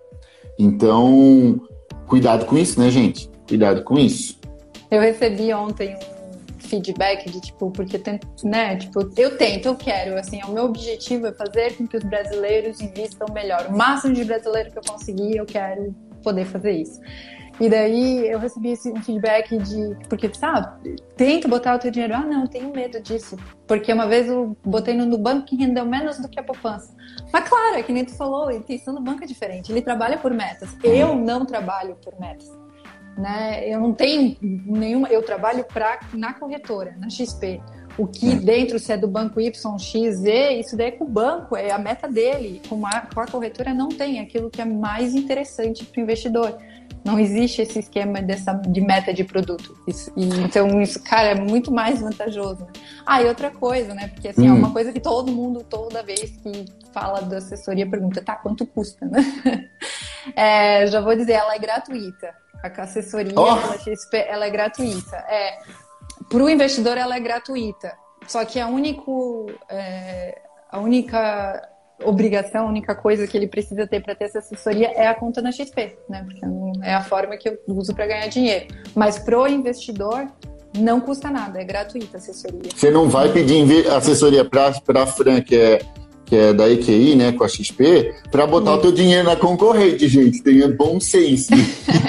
[0.58, 1.60] Então,
[2.08, 3.30] cuidado com isso, né, gente?
[3.48, 4.40] Cuidado com isso.
[4.90, 6.18] Eu recebi ontem um
[6.70, 8.01] feedback de tipo, porque
[8.43, 12.03] né, tipo, eu tento, eu quero, assim, o meu objetivo é fazer com que os
[12.03, 13.67] brasileiros invistam melhor.
[13.67, 15.93] O máximo de brasileiro que eu conseguir, eu quero
[16.24, 16.99] poder fazer isso.
[17.59, 22.15] E daí eu recebi esse um feedback de, porque, sabe, tenta botar o teu dinheiro.
[22.15, 23.36] Ah, não, eu tenho medo disso.
[23.67, 26.95] Porque uma vez eu botei no banco que rendeu menos do que a poupança.
[27.34, 29.72] Mas claro, é que nem tu falou, a intenção do banco é diferente.
[29.74, 30.70] Ele trabalha por metas.
[30.82, 32.59] Eu não trabalho por metas
[33.20, 33.67] né?
[33.67, 37.61] Eu não tenho nenhuma, eu trabalho pra, na corretora, na XP.
[37.97, 38.36] O que é.
[38.36, 41.70] dentro, se é do banco Y, X, Z, isso daí é com o banco, é
[41.70, 42.61] a meta dele.
[42.70, 46.57] Com a, com a corretora não tem aquilo que é mais interessante para o investidor.
[47.03, 49.78] Não existe esse esquema dessa, de meta de produto.
[49.86, 52.65] Isso, e, então, isso, cara, é muito mais vantajoso.
[53.05, 54.07] Ah, e outra coisa, né?
[54.09, 54.55] Porque assim, hum.
[54.55, 58.65] é uma coisa que todo mundo, toda vez que fala da assessoria, pergunta, tá, quanto
[58.65, 59.20] custa, né?
[60.36, 62.36] É, já vou dizer, ela é gratuita.
[62.64, 63.55] A assessoria oh.
[63.55, 65.16] pela XP ela é gratuita.
[65.16, 65.60] É,
[66.28, 67.93] para o investidor ela é gratuita.
[68.28, 71.68] Só que a, único, é, a única
[72.03, 75.41] obrigação, a única coisa que ele precisa ter para ter essa assessoria é a conta
[75.41, 76.26] na XP, né?
[76.26, 76.41] Porque
[76.84, 78.68] é a forma que eu uso para ganhar dinheiro.
[78.95, 80.28] Mas pro investidor
[80.78, 82.70] não custa nada, é gratuita a assessoria.
[82.74, 84.72] Você não vai pedir assessoria para
[85.03, 85.80] a Fran, que é
[86.30, 88.78] que é da EQI, né, com a XP, para botar Sim.
[88.78, 90.44] o teu dinheiro na concorrente, gente.
[90.44, 91.50] Tenha bom senso.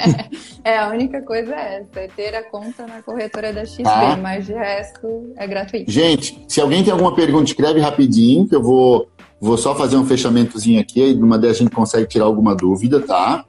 [0.63, 4.15] é, a única coisa é essa, é ter a conta na corretora da XP, ah.
[4.21, 5.91] mas de resto é gratuito.
[5.91, 9.07] Gente, se alguém tem alguma pergunta, escreve rapidinho, que eu vou,
[9.39, 13.01] vou só fazer um fechamentozinho aqui, aí numa dessas a gente consegue tirar alguma dúvida,
[13.01, 13.43] tá?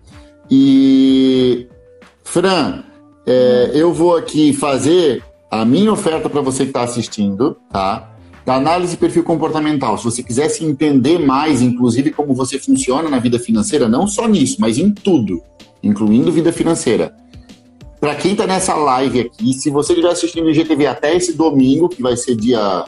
[0.51, 1.68] E,
[2.25, 2.83] Fran,
[3.27, 3.77] é, hum.
[3.77, 8.11] eu vou aqui fazer a minha oferta para você que está assistindo, tá?
[8.45, 9.97] Da análise perfil comportamental.
[9.97, 14.57] Se você quisesse entender mais, inclusive, como você funciona na vida financeira, não só nisso,
[14.59, 15.43] mas em tudo,
[15.82, 17.14] incluindo vida financeira.
[18.01, 21.88] Para quem está nessa live aqui, se você estiver assistindo o IGTV até esse domingo,
[21.88, 22.84] que vai ser dia.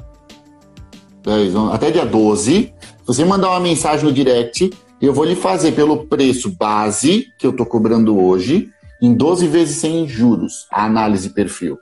[1.72, 2.72] até dia 12, se
[3.06, 7.52] você mandar uma mensagem no direct, eu vou lhe fazer pelo preço base que eu
[7.52, 8.68] estou cobrando hoje,
[9.00, 11.78] em 12 vezes sem juros, a análise perfil.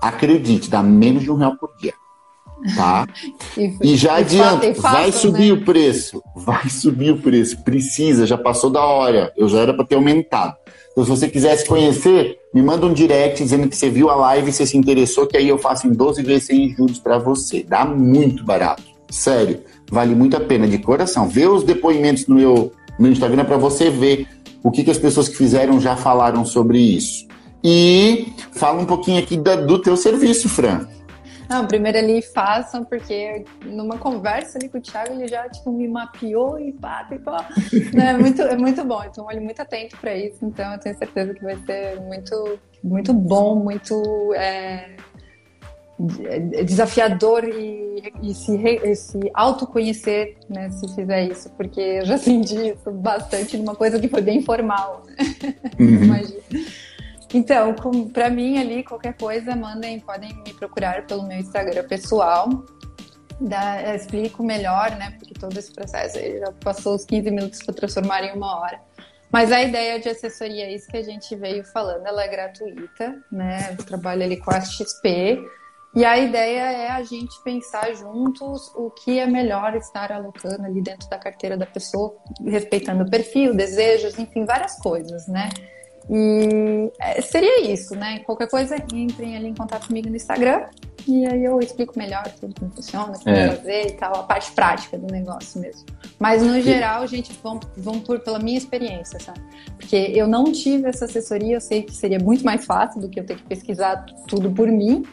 [0.00, 1.94] Acredite, dá menos de um real por dia
[2.74, 3.06] tá?
[3.56, 5.60] E, e já adianta, vai subir né?
[5.60, 9.84] o preço, vai subir o preço, precisa, já passou da hora, eu já era para
[9.84, 10.56] ter aumentado.
[10.92, 14.48] Então, se você quisesse conhecer, me manda um direct dizendo que você viu a live
[14.48, 17.62] e você se interessou, que aí eu faço em 12 vezes sem juros para você.
[17.62, 21.28] Dá muito barato, sério, vale muito a pena, de coração.
[21.28, 24.26] Vê os depoimentos no meu, no meu Instagram para você ver
[24.62, 27.26] o que, que as pessoas que fizeram já falaram sobre isso.
[27.62, 30.86] E fala um pouquinho aqui da, do teu serviço, Fran.
[31.48, 35.86] Não, primeiro ali façam, porque numa conversa ali com o Thiago, ele já tipo, me
[35.86, 37.30] mapeou e pá, tipo,
[37.94, 38.10] né?
[38.10, 39.02] é, muito, é muito bom.
[39.04, 40.44] Então, olho muito atento para isso.
[40.44, 44.96] Então, eu tenho certeza que vai ser muito, muito bom, muito é,
[46.64, 52.70] desafiador e, e, se, e se autoconhecer, né, se fizer isso, porque eu já senti
[52.70, 55.16] isso bastante numa coisa que foi bem formal, né?
[55.78, 56.04] Uhum.
[56.04, 56.42] Imagina.
[57.34, 57.74] Então,
[58.12, 62.48] para mim ali, qualquer coisa, mandem, podem me procurar pelo meu Instagram pessoal.
[63.38, 65.14] Da, explico melhor, né?
[65.18, 68.80] Porque todo esse processo já passou os 15 minutos para transformar em uma hora.
[69.30, 73.22] Mas a ideia de assessoria, é isso que a gente veio falando, ela é gratuita,
[73.30, 73.76] né?
[73.78, 75.38] Eu trabalho ali com a XP.
[75.94, 80.82] E a ideia é a gente pensar juntos o que é melhor estar alocando ali
[80.82, 82.14] dentro da carteira da pessoa,
[82.44, 85.48] respeitando o perfil, desejos, enfim, várias coisas, né?
[86.08, 88.20] E é, seria isso, né?
[88.20, 90.66] Qualquer coisa, entrem ali em contato comigo no Instagram
[91.06, 93.54] e aí eu explico melhor tudo como funciona, como é.
[93.54, 95.84] fazer e tal, a parte prática do negócio mesmo.
[96.18, 99.40] Mas no geral, gente, vão, vão por pela minha experiência, sabe?
[99.76, 103.20] Porque eu não tive essa assessoria, eu sei que seria muito mais fácil do que
[103.20, 105.04] eu ter que pesquisar tudo por mim,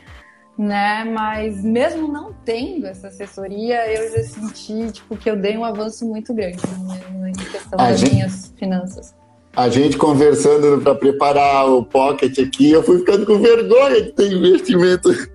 [0.57, 1.03] né?
[1.05, 6.07] Mas mesmo não tendo essa assessoria, eu já senti tipo que eu dei um avanço
[6.07, 6.57] muito grande
[7.19, 8.13] na questão a das gente...
[8.13, 9.22] minhas finanças
[9.55, 14.31] a gente conversando para preparar o pocket aqui, eu fui ficando com vergonha de ter
[14.31, 15.09] investimento.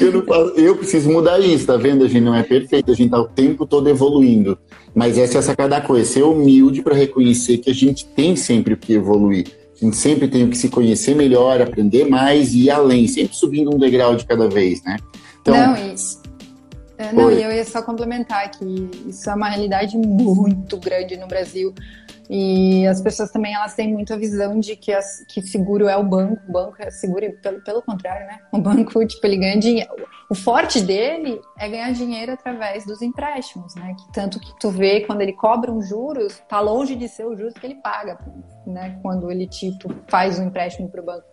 [0.00, 2.04] Eu, faço, eu, preciso mudar isso, tá vendo?
[2.04, 4.56] A gente não é perfeito, a gente tá o tempo todo evoluindo.
[4.94, 8.36] Mas essa é a sacada da coisa, ser humilde para reconhecer que a gente tem
[8.36, 9.48] sempre o que evoluir.
[9.74, 13.74] A gente sempre tem que se conhecer melhor, aprender mais e ir além, sempre subindo
[13.74, 14.96] um degrau de cada vez, né?
[15.40, 16.22] Então, não, isso.
[16.96, 21.26] É, não, e eu ia só complementar que isso é uma realidade muito grande no
[21.26, 21.74] Brasil.
[22.28, 25.96] E as pessoas também elas têm muito a visão de que, as, que seguro é
[25.96, 28.40] o banco, o banco é seguro, pelo, pelo contrário, né?
[28.52, 29.94] O banco, tipo, ele ganha dinheiro.
[30.30, 33.94] O forte dele é ganhar dinheiro através dos empréstimos, né?
[33.98, 37.36] Que tanto que tu vê quando ele cobra um juros, tá longe de ser o
[37.36, 38.18] juros que ele paga,
[38.66, 38.98] né?
[39.02, 41.26] Quando ele tipo, faz um empréstimo para o banco.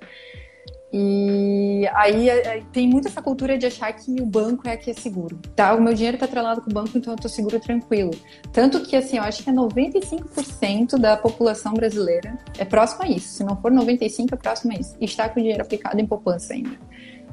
[0.93, 4.91] E aí é, é, tem muito essa cultura de achar que o banco é que
[4.91, 5.39] é seguro.
[5.55, 5.73] Tá?
[5.73, 8.11] O meu dinheiro está atrelado com o banco, então eu estou seguro tranquilo.
[8.51, 13.29] Tanto que, assim, eu acho que é 95% da população brasileira é próximo a isso.
[13.29, 14.95] Se não for 95%, é próximo a isso.
[14.99, 16.77] E está com o dinheiro aplicado em poupança ainda.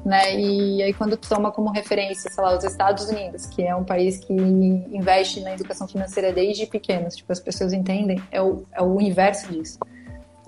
[0.05, 0.39] Né?
[0.39, 3.83] E aí quando tu toma como referência, sei lá, os Estados Unidos, que é um
[3.83, 8.81] país que investe na educação financeira desde pequenos, tipo, as pessoas entendem, é o, é
[8.81, 9.77] o inverso disso.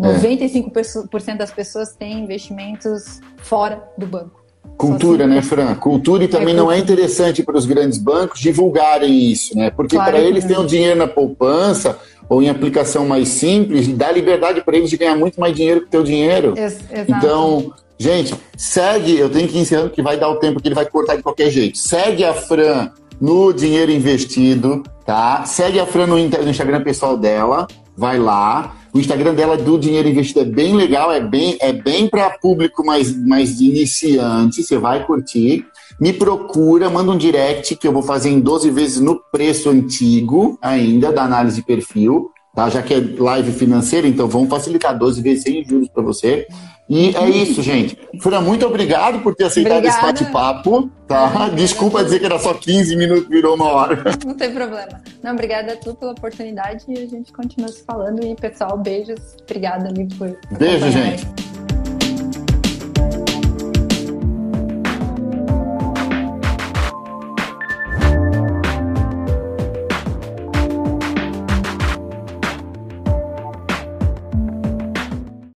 [0.01, 1.35] 95% é.
[1.35, 4.41] das pessoas têm investimentos fora do banco.
[4.77, 5.75] Cultura, assim, né, Fran?
[5.75, 9.69] Cultura e também é não é interessante para os grandes bancos divulgarem isso, né?
[9.69, 14.11] Porque claro para eles ter o dinheiro na poupança ou em aplicação mais simples, dá
[14.11, 16.53] liberdade para eles de ganhar muito mais dinheiro que o teu dinheiro.
[16.57, 20.67] Ex então, gente, segue, eu tenho que ir encerrando que vai dar o tempo que
[20.67, 21.77] ele vai cortar de qualquer jeito.
[21.77, 22.89] Segue a Fran
[23.19, 25.43] no Dinheiro Investido, tá?
[25.45, 28.75] Segue a Fran no Instagram pessoal dela, vai lá.
[28.93, 32.85] O Instagram dela do Dinheiro Investido é bem legal, é bem, é bem para público
[32.85, 35.65] mais, mais iniciante, você vai curtir.
[35.99, 40.57] Me procura, manda um direct que eu vou fazer em 12 vezes no preço antigo
[40.61, 42.69] ainda da análise de perfil, tá?
[42.69, 46.45] Já que é live financeira, então vamos facilitar 12 vezes sem juros para você.
[46.91, 47.97] E é isso, gente.
[48.19, 50.09] Fura, muito obrigado por ter aceitado Obrigada.
[50.09, 50.91] esse bate-papo.
[51.07, 51.47] Tá?
[51.49, 54.03] Desculpa dizer que era só 15 minutos, virou uma hora.
[54.25, 55.01] Não tem problema.
[55.23, 58.25] Não, obrigada a tu pela oportunidade e a gente continua se falando.
[58.25, 59.19] E, pessoal, beijos.
[59.43, 60.37] Obrigada ali por.
[60.57, 61.50] Beijo, gente.